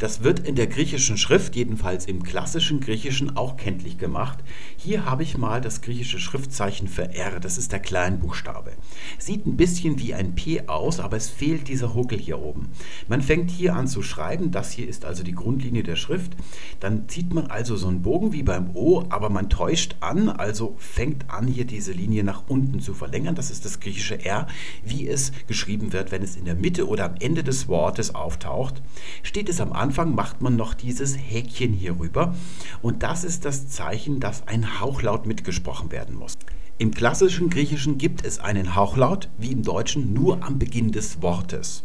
Das 0.00 0.24
wird 0.24 0.40
in 0.40 0.54
der 0.54 0.66
griechischen 0.66 1.18
Schrift, 1.18 1.54
jedenfalls 1.54 2.06
im 2.06 2.22
klassischen 2.22 2.80
Griechischen, 2.80 3.36
auch 3.36 3.58
kenntlich 3.58 3.98
gemacht. 3.98 4.38
Hier 4.78 5.04
habe 5.04 5.22
ich 5.22 5.36
mal 5.36 5.60
das 5.60 5.82
griechische 5.82 6.18
Schriftzeichen 6.18 6.88
für 6.88 7.12
R, 7.12 7.38
das 7.38 7.58
ist 7.58 7.70
der 7.70 7.80
Kleinbuchstabe. 7.80 8.72
Sieht 9.18 9.46
ein 9.46 9.58
bisschen 9.58 9.98
wie 9.98 10.14
ein 10.14 10.34
P 10.34 10.66
aus, 10.68 11.00
aber 11.00 11.18
es 11.18 11.28
fehlt 11.28 11.68
dieser 11.68 11.94
Huckel 11.94 12.18
hier 12.18 12.38
oben. 12.38 12.70
Man 13.08 13.20
fängt 13.20 13.50
hier 13.50 13.76
an 13.76 13.88
zu 13.88 14.02
schreiben, 14.02 14.50
das 14.50 14.72
hier 14.72 14.88
ist 14.88 15.04
also 15.04 15.22
die 15.22 15.34
Grundlinie 15.34 15.82
der 15.82 15.96
Schrift. 15.96 16.32
Dann 16.80 17.06
zieht 17.10 17.34
man 17.34 17.48
also 17.48 17.76
so 17.76 17.88
einen 17.88 18.00
Bogen 18.00 18.32
wie 18.32 18.42
beim 18.42 18.74
O, 18.74 19.04
aber 19.10 19.28
man 19.28 19.50
täuscht 19.50 19.96
an, 20.00 20.30
also 20.30 20.76
fängt 20.78 21.28
an, 21.28 21.46
hier 21.46 21.66
diese 21.66 21.92
Linie 21.92 22.24
nach 22.24 22.44
unten 22.48 22.80
zu 22.80 22.94
verlängern. 22.94 23.34
Das 23.34 23.50
ist 23.50 23.66
das 23.66 23.80
griechische 23.80 24.24
R, 24.24 24.46
wie 24.82 25.06
es 25.06 25.32
geschrieben 25.46 25.92
wird, 25.92 26.10
wenn 26.10 26.22
es 26.22 26.36
in 26.36 26.46
der 26.46 26.54
Mitte 26.54 26.88
oder 26.88 27.04
am 27.04 27.16
Ende 27.20 27.44
des 27.44 27.68
Wortes 27.68 28.14
auftaucht. 28.14 28.80
Steht 29.22 29.50
es 29.50 29.60
am 29.60 29.74
Anfang, 29.74 29.89
Anfang 29.90 30.14
macht 30.14 30.40
man 30.40 30.54
noch 30.54 30.74
dieses 30.74 31.16
Häkchen 31.16 31.72
hier 31.72 31.98
rüber 31.98 32.36
und 32.80 33.02
das 33.02 33.24
ist 33.24 33.44
das 33.44 33.66
Zeichen, 33.66 34.20
dass 34.20 34.46
ein 34.46 34.78
Hauchlaut 34.78 35.26
mitgesprochen 35.26 35.90
werden 35.90 36.14
muss. 36.14 36.34
Im 36.78 36.92
klassischen 36.92 37.50
Griechischen 37.50 37.98
gibt 37.98 38.24
es 38.24 38.38
einen 38.38 38.76
Hauchlaut, 38.76 39.28
wie 39.36 39.50
im 39.50 39.64
Deutschen, 39.64 40.12
nur 40.12 40.44
am 40.44 40.60
Beginn 40.60 40.92
des 40.92 41.22
Wortes. 41.22 41.82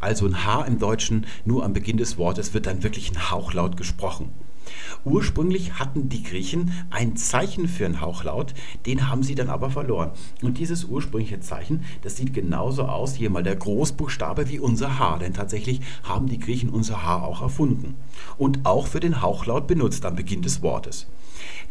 Also 0.00 0.26
ein 0.26 0.46
H 0.46 0.66
im 0.66 0.78
Deutschen 0.78 1.26
nur 1.44 1.64
am 1.64 1.72
Beginn 1.72 1.96
des 1.96 2.16
Wortes 2.16 2.54
wird 2.54 2.66
dann 2.66 2.84
wirklich 2.84 3.10
ein 3.10 3.32
Hauchlaut 3.32 3.76
gesprochen. 3.76 4.30
Ursprünglich 5.04 5.78
hatten 5.78 6.08
die 6.08 6.22
Griechen 6.22 6.72
ein 6.90 7.16
Zeichen 7.16 7.68
für 7.68 7.86
einen 7.86 8.00
Hauchlaut, 8.00 8.54
den 8.86 9.08
haben 9.08 9.22
sie 9.22 9.34
dann 9.34 9.50
aber 9.50 9.70
verloren. 9.70 10.10
Und 10.42 10.58
dieses 10.58 10.84
ursprüngliche 10.84 11.40
Zeichen, 11.40 11.84
das 12.02 12.16
sieht 12.16 12.34
genauso 12.34 12.84
aus, 12.84 13.14
hier 13.14 13.30
mal 13.30 13.42
der 13.42 13.56
Großbuchstabe 13.56 14.48
wie 14.48 14.58
unser 14.58 14.98
H, 14.98 15.18
denn 15.18 15.34
tatsächlich 15.34 15.80
haben 16.02 16.28
die 16.28 16.38
Griechen 16.38 16.70
unser 16.70 17.02
H 17.04 17.22
auch 17.22 17.42
erfunden 17.42 17.96
und 18.36 18.64
auch 18.66 18.86
für 18.86 19.00
den 19.00 19.22
Hauchlaut 19.22 19.66
benutzt 19.66 20.04
am 20.04 20.16
Beginn 20.16 20.42
des 20.42 20.62
Wortes. 20.62 21.06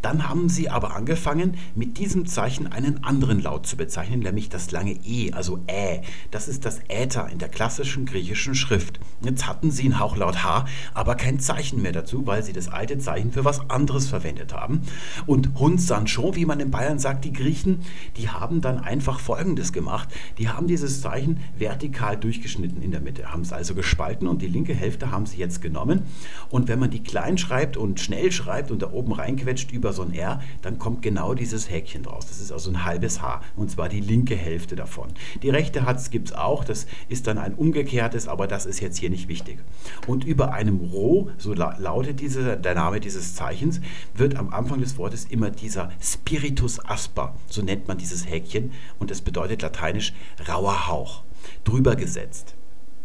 Dann 0.02 0.30
haben 0.30 0.48
sie 0.48 0.70
aber 0.70 0.96
angefangen, 0.96 1.58
mit 1.76 1.98
diesem 1.98 2.28
Zeichen 2.28 2.68
einen 2.68 3.04
anderen 3.04 3.42
Laut 3.42 3.66
zu 3.66 3.78
bezeichnen, 3.78 4.20
nämlich 4.20 4.50
das 4.50 4.72
lange 4.72 4.94
E, 5.04 5.34
also 5.34 5.60
Ä. 5.68 6.02
Das 6.32 6.48
ist 6.48 6.66
das 6.66 6.80
Äther 6.88 7.30
in 7.30 7.40
der 7.40 7.50
klassischen 7.50 8.06
griechischen 8.06 8.56
Schrift. 8.56 9.00
Jetzt 9.22 9.48
hatten 9.48 9.72
sie 9.72 9.90
ein 9.90 10.00
Hauchlaut 10.00 10.44
H, 10.44 10.66
aber 10.94 11.16
kein 11.16 11.40
Zeichen 11.40 11.82
mehr 11.82 11.92
dazu, 11.92 12.28
weil 12.28 12.44
sie 12.44 12.54
das 12.54 12.68
alte 12.68 12.97
Zeichen 13.00 13.32
für 13.32 13.46
was 13.46 13.70
anderes 13.70 14.08
verwendet 14.08 14.54
haben. 14.54 14.82
Und 15.26 15.50
Hund 15.60 15.82
Sancho, 15.82 16.36
wie 16.36 16.46
man 16.46 16.60
in 16.60 16.72
Bayern 16.72 17.00
sagt, 17.00 17.26
die 17.26 17.34
Griechen, 17.34 17.82
die 18.16 18.30
haben 18.30 18.62
dann 18.62 18.80
einfach 18.80 19.20
Folgendes 19.20 19.74
gemacht. 19.74 20.10
Die 20.38 20.50
haben 20.50 20.68
dieses 20.68 21.02
Zeichen 21.02 21.40
vertikal 21.58 22.18
durchgeschnitten 22.18 22.82
in 22.82 22.92
der 22.92 23.02
Mitte, 23.02 23.32
haben 23.32 23.42
es 23.42 23.54
also 23.54 23.76
gespalten 23.76 24.28
und 24.28 24.42
die 24.42 24.48
linke 24.48 24.74
Hälfte 24.74 25.12
haben 25.12 25.26
sie 25.26 25.38
jetzt 25.38 25.62
genommen. 25.62 26.04
Und 26.50 26.68
wenn 26.68 26.80
man 26.80 26.90
die 26.90 27.04
klein 27.04 27.38
schreibt 27.38 27.78
und 27.78 28.00
schnell 28.00 28.32
schreibt 28.32 28.72
und 28.72 28.82
da 28.82 28.92
oben 28.92 29.14
reinquetscht 29.14 29.72
über 29.72 29.94
so 29.94 30.04
ein 30.04 30.14
R, 30.14 30.42
dann 30.62 30.80
kommt 30.80 31.02
genau 31.02 31.34
dieses 31.34 31.70
Häkchen 31.70 32.04
draus. 32.04 32.28
Das 32.28 32.40
ist 32.40 32.52
also 32.52 32.70
ein 32.70 32.86
halbes 32.86 33.22
H 33.22 33.42
und 33.56 33.70
zwar 33.70 33.90
die 33.90 34.00
linke 34.00 34.36
Hälfte 34.36 34.76
davon. 34.76 35.10
Die 35.42 35.50
rechte 35.50 35.86
gibt 36.12 36.30
es 36.30 36.36
auch, 36.36 36.64
das 36.64 36.88
ist 37.10 37.28
dann 37.28 37.38
ein 37.38 37.54
umgekehrtes, 37.54 38.28
aber 38.28 38.48
das 38.48 38.66
ist 38.66 38.80
jetzt 38.80 38.98
hier 38.98 39.10
nicht 39.10 39.28
wichtig. 39.28 39.60
Und 40.06 40.24
über 40.24 40.54
einem 40.54 40.80
Rho, 40.80 41.30
so 41.38 41.54
lautet 41.54 42.20
diese, 42.20 42.58
der 42.58 42.76
Name 42.76 42.87
dieses 43.00 43.36
Zeichens, 43.36 43.82
wird 44.14 44.36
am 44.36 44.54
Anfang 44.54 44.80
des 44.80 44.98
Wortes 44.98 45.26
immer 45.26 45.50
dieser 45.50 45.92
Spiritus 46.02 46.84
asper, 46.84 47.36
so 47.48 47.62
nennt 47.62 47.88
man 47.88 47.98
dieses 47.98 48.28
Häkchen 48.30 48.72
und 49.00 49.12
das 49.12 49.22
bedeutet 49.22 49.62
lateinisch 49.62 50.14
rauer 50.48 50.88
Hauch, 50.88 51.24
drüber 51.64 51.96
gesetzt. 51.96 52.56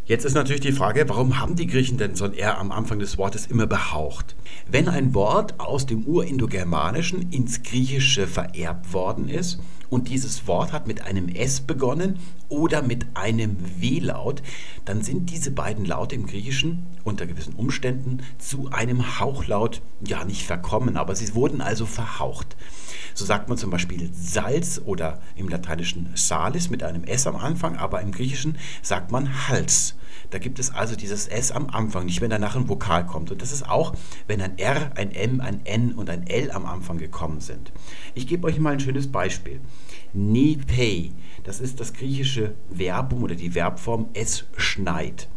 Jetzt 0.04 0.24
ist 0.24 0.34
natürlich 0.34 0.62
die 0.62 0.72
Frage, 0.72 1.08
warum 1.08 1.38
haben 1.38 1.54
die 1.54 1.68
Griechen 1.68 1.96
denn 1.96 2.16
so 2.16 2.24
ein 2.24 2.34
R 2.34 2.58
am 2.58 2.72
Anfang 2.72 2.98
des 2.98 3.18
Wortes 3.18 3.46
immer 3.46 3.68
behaucht? 3.68 4.34
Wenn 4.68 4.88
ein 4.88 5.14
Wort 5.14 5.60
aus 5.60 5.86
dem 5.86 6.04
Urindogermanischen 6.04 7.30
ins 7.30 7.62
Griechische 7.62 8.26
vererbt 8.26 8.92
worden 8.92 9.28
ist 9.28 9.60
und 9.92 10.08
dieses 10.08 10.46
Wort 10.46 10.72
hat 10.72 10.86
mit 10.86 11.02
einem 11.02 11.28
S 11.28 11.60
begonnen 11.60 12.18
oder 12.48 12.80
mit 12.80 13.04
einem 13.12 13.58
W-Laut, 13.78 14.42
dann 14.86 15.02
sind 15.02 15.28
diese 15.28 15.50
beiden 15.50 15.84
Laute 15.84 16.14
im 16.14 16.26
Griechischen 16.26 16.86
unter 17.04 17.26
gewissen 17.26 17.52
Umständen 17.52 18.20
zu 18.38 18.70
einem 18.70 19.20
Hauchlaut 19.20 19.82
ja 20.02 20.24
nicht 20.24 20.46
verkommen, 20.46 20.96
aber 20.96 21.14
sie 21.14 21.34
wurden 21.34 21.60
also 21.60 21.84
verhaucht. 21.84 22.56
So 23.12 23.26
sagt 23.26 23.50
man 23.50 23.58
zum 23.58 23.68
Beispiel 23.68 24.08
Salz 24.14 24.80
oder 24.82 25.20
im 25.36 25.50
Lateinischen 25.50 26.08
Salis 26.14 26.70
mit 26.70 26.82
einem 26.82 27.04
S 27.04 27.26
am 27.26 27.36
Anfang, 27.36 27.76
aber 27.76 28.00
im 28.00 28.12
Griechischen 28.12 28.56
sagt 28.80 29.12
man 29.12 29.46
Hals. 29.48 29.94
Da 30.30 30.38
gibt 30.38 30.58
es 30.58 30.70
also 30.70 30.96
dieses 30.96 31.26
S 31.26 31.52
am 31.52 31.68
Anfang, 31.68 32.06
nicht 32.06 32.22
wenn 32.22 32.30
danach 32.30 32.56
ein 32.56 32.68
Vokal 32.68 33.04
kommt. 33.04 33.30
Und 33.30 33.42
das 33.42 33.52
ist 33.52 33.68
auch, 33.68 33.94
wenn 34.26 34.40
ein 34.40 34.56
R, 34.56 34.92
ein 34.96 35.10
M, 35.10 35.42
ein 35.42 35.60
N 35.64 35.92
und 35.92 36.08
ein 36.08 36.26
L 36.26 36.50
am 36.50 36.64
Anfang 36.64 36.96
gekommen 36.96 37.42
sind. 37.42 37.70
Ich 38.14 38.26
gebe 38.26 38.46
euch 38.46 38.58
mal 38.58 38.72
ein 38.72 38.80
schönes 38.80 39.12
Beispiel. 39.12 39.60
Nepei, 40.14 41.10
das 41.44 41.60
ist 41.60 41.80
das 41.80 41.92
griechische 41.92 42.54
Verbum 42.70 43.22
oder 43.22 43.34
die 43.34 43.50
Verbform 43.50 44.08
es 44.14 44.44
schneit. 44.56 45.28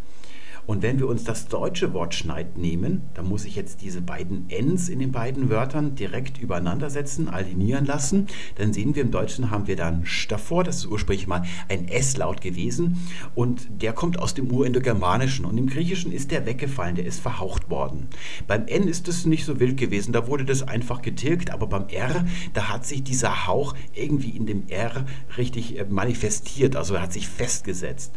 Und 0.68 0.82
wenn 0.82 1.00
wir 1.00 1.08
uns 1.08 1.24
das 1.24 1.48
deutsche 1.48 1.94
Wort 1.94 2.14
Schneid 2.14 2.58
nehmen, 2.58 3.04
dann 3.14 3.28
muss 3.28 3.46
ich 3.46 3.56
jetzt 3.56 3.82
diese 3.82 4.02
beiden 4.02 4.50
Ns 4.50 4.90
in 4.90 5.00
den 5.00 5.12
beiden 5.12 5.50
Wörtern 5.50 5.96
direkt 5.96 6.40
übereinander 6.40 6.90
setzen, 6.90 7.30
alignieren 7.30 7.86
lassen. 7.86 8.28
Dann 8.56 8.74
sehen 8.74 8.96
wir 8.96 9.04
im 9.04 9.12
Deutschen 9.12 9.52
haben 9.52 9.68
wir 9.68 9.76
dann 9.76 10.06
Sch 10.06 10.28
davor, 10.28 10.64
das 10.64 10.78
ist 10.78 10.88
ursprünglich 10.88 11.28
mal 11.28 11.44
ein 11.70 11.88
S-Laut 11.88 12.42
gewesen. 12.42 12.98
Und 13.36 13.68
der 13.82 13.94
kommt 13.94 14.20
aus 14.20 14.34
dem 14.34 14.52
Urindogermanischen. 14.52 15.46
Und 15.46 15.58
im 15.58 15.68
Griechischen 15.68 16.12
ist 16.12 16.32
der 16.32 16.46
weggefallen, 16.46 16.96
der 16.96 17.06
ist 17.06 17.20
verhaucht 17.20 17.70
worden. 17.70 18.08
Beim 18.48 18.68
N 18.68 18.88
ist 18.88 19.08
es 19.08 19.26
nicht 19.26 19.46
so 19.46 19.60
wild 19.60 19.78
gewesen, 19.78 20.14
da 20.14 20.28
wurde 20.28 20.46
das 20.46 20.64
einfach 20.64 21.02
getilgt, 21.02 21.52
aber 21.52 21.68
beim 21.68 21.88
R, 21.90 22.26
da 22.54 22.70
hat 22.70 22.86
sich 22.86 23.04
dieser 23.04 23.48
Hauch 23.48 23.76
irgendwie 23.94 24.30
in 24.30 24.46
dem 24.46 24.68
R 24.68 25.06
richtig 25.38 25.78
äh, 25.78 25.86
manifestiert, 25.90 26.76
also 26.76 26.96
er 26.96 27.02
hat 27.02 27.14
sich 27.14 27.28
festgesetzt. 27.28 28.14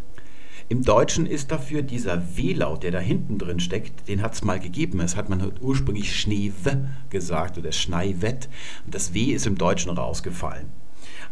Im 0.70 0.82
Deutschen 0.82 1.24
ist 1.24 1.50
dafür 1.50 1.80
dieser 1.80 2.36
W-Laut, 2.36 2.82
der 2.82 2.90
da 2.90 2.98
hinten 2.98 3.38
drin 3.38 3.58
steckt, 3.58 4.06
den 4.06 4.20
hat 4.20 4.34
es 4.34 4.44
mal 4.44 4.60
gegeben. 4.60 5.00
Es 5.00 5.16
hat 5.16 5.30
man 5.30 5.50
ursprünglich 5.62 6.14
Schneewe 6.14 6.90
gesagt 7.08 7.56
oder 7.56 7.72
Schneiwett 7.72 8.50
und 8.84 8.94
das 8.94 9.14
W 9.14 9.32
ist 9.32 9.46
im 9.46 9.56
Deutschen 9.56 9.90
rausgefallen. 9.90 10.66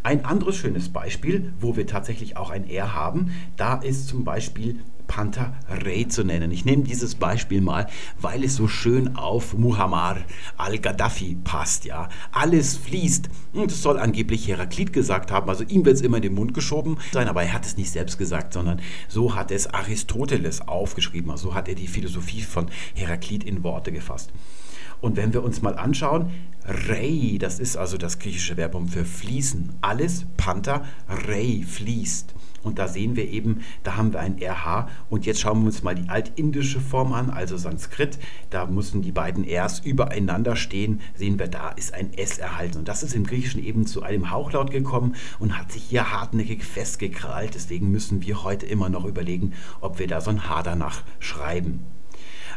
Ein 0.02 0.24
anderes 0.24 0.56
schönes 0.56 0.88
Beispiel, 0.88 1.52
wo 1.60 1.76
wir 1.76 1.86
tatsächlich 1.86 2.38
auch 2.38 2.48
ein 2.48 2.66
R 2.66 2.94
haben, 2.94 3.32
da 3.58 3.74
ist 3.74 4.08
zum 4.08 4.24
Beispiel 4.24 4.78
Pantarei 5.06 6.04
zu 6.08 6.24
nennen. 6.24 6.50
Ich 6.50 6.64
nehme 6.64 6.82
dieses 6.82 7.14
Beispiel 7.14 7.60
mal, 7.60 7.86
weil 8.20 8.44
es 8.44 8.56
so 8.56 8.68
schön 8.68 9.16
auf 9.16 9.54
Muhammad 9.54 10.24
al-Gaddafi 10.56 11.38
passt. 11.42 11.84
Ja, 11.84 12.08
alles 12.32 12.76
fließt. 12.76 13.28
Das 13.54 13.82
soll 13.82 13.98
angeblich 13.98 14.46
Heraklit 14.46 14.92
gesagt 14.92 15.30
haben. 15.30 15.48
Also 15.48 15.64
ihm 15.64 15.84
wird 15.84 15.96
es 15.96 16.02
immer 16.02 16.18
in 16.18 16.22
den 16.22 16.34
Mund 16.34 16.52
geschoben 16.52 16.98
sein, 17.12 17.28
aber 17.28 17.42
er 17.42 17.52
hat 17.54 17.64
es 17.64 17.76
nicht 17.76 17.90
selbst 17.90 18.18
gesagt, 18.18 18.52
sondern 18.52 18.80
so 19.08 19.34
hat 19.34 19.50
es 19.50 19.66
Aristoteles 19.66 20.68
aufgeschrieben. 20.68 21.30
Also 21.30 21.46
so 21.46 21.54
hat 21.54 21.68
er 21.68 21.74
die 21.76 21.86
Philosophie 21.86 22.42
von 22.42 22.68
Heraklit 22.94 23.44
in 23.44 23.62
Worte 23.62 23.92
gefasst. 23.92 24.32
Und 25.00 25.16
wenn 25.16 25.32
wir 25.32 25.42
uns 25.42 25.62
mal 25.62 25.76
anschauen, 25.76 26.30
Rei, 26.64 27.36
das 27.38 27.60
ist 27.60 27.76
also 27.76 27.96
das 27.96 28.18
griechische 28.18 28.56
Verbum 28.56 28.88
für 28.88 29.04
fließen. 29.04 29.74
Alles 29.82 30.26
Panther, 30.36 30.84
Rei, 31.08 31.64
fließt. 31.64 32.34
Und 32.64 32.80
da 32.80 32.88
sehen 32.88 33.14
wir 33.14 33.30
eben, 33.30 33.60
da 33.84 33.96
haben 33.96 34.12
wir 34.12 34.18
ein 34.18 34.42
RH. 34.42 34.88
Und 35.08 35.24
jetzt 35.24 35.40
schauen 35.40 35.60
wir 35.60 35.66
uns 35.66 35.84
mal 35.84 35.94
die 35.94 36.08
altindische 36.08 36.80
Form 36.80 37.12
an, 37.12 37.30
also 37.30 37.56
Sanskrit. 37.56 38.18
Da 38.50 38.66
müssen 38.66 39.02
die 39.02 39.12
beiden 39.12 39.44
Rs 39.48 39.78
übereinander 39.78 40.56
stehen. 40.56 41.00
Sehen 41.14 41.38
wir, 41.38 41.46
da 41.46 41.68
ist 41.68 41.94
ein 41.94 42.12
S 42.12 42.38
erhalten. 42.38 42.78
Und 42.78 42.88
das 42.88 43.04
ist 43.04 43.14
im 43.14 43.24
Griechischen 43.24 43.64
eben 43.64 43.86
zu 43.86 44.02
einem 44.02 44.32
Hauchlaut 44.32 44.72
gekommen 44.72 45.14
und 45.38 45.56
hat 45.56 45.70
sich 45.70 45.84
hier 45.84 46.10
hartnäckig 46.10 46.64
festgekrallt. 46.64 47.54
Deswegen 47.54 47.92
müssen 47.92 48.22
wir 48.22 48.42
heute 48.42 48.66
immer 48.66 48.88
noch 48.88 49.04
überlegen, 49.04 49.52
ob 49.80 50.00
wir 50.00 50.08
da 50.08 50.20
so 50.20 50.30
ein 50.30 50.48
H 50.48 50.64
danach 50.64 51.02
schreiben. 51.20 51.84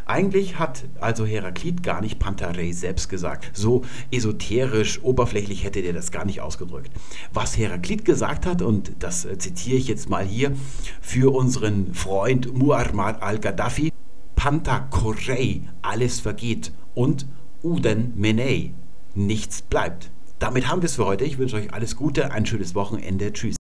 Eigentlich 0.10 0.58
hat 0.58 0.86
also 1.00 1.24
Heraklit 1.24 1.84
gar 1.84 2.02
nicht 2.02 2.18
Pantarei 2.18 2.72
selbst 2.72 3.10
gesagt. 3.10 3.52
So 3.54 3.84
esoterisch, 4.10 5.04
oberflächlich 5.04 5.64
hätte 5.64 5.84
der 5.84 5.94
das 5.94 6.12
gar 6.12 6.26
nicht 6.26 6.42
ausgedrückt. 6.42 6.90
Was 7.32 7.60
Heraklit 7.60 8.06
gesagt 8.06 8.48
hat, 8.48 8.64
und 8.64 8.92
das 8.98 9.26
äh, 9.26 9.38
zitiere 9.38 9.78
ich 9.78 9.88
jetzt 9.88 10.10
mal 10.10 10.26
hier 10.26 10.54
für 11.00 11.32
unseren 11.32 11.94
Freund 11.94 12.52
Muammar 12.58 13.22
al-Gaddafi, 13.22 13.94
Pantakorei, 14.36 15.62
alles 15.84 16.20
vergeht 16.20 16.72
und 16.96 17.28
Uden 17.62 18.14
Menei, 18.16 18.74
nichts 19.14 19.62
bleibt. 19.62 20.10
Damit 20.40 20.68
haben 20.68 20.82
wir 20.82 20.88
es 20.88 20.96
für 20.96 21.06
heute. 21.06 21.24
Ich 21.24 21.38
wünsche 21.38 21.58
euch 21.58 21.72
alles 21.72 21.96
Gute, 21.96 22.32
ein 22.32 22.48
schönes 22.48 22.74
Wochenende. 22.74 23.32
Tschüss. 23.32 23.59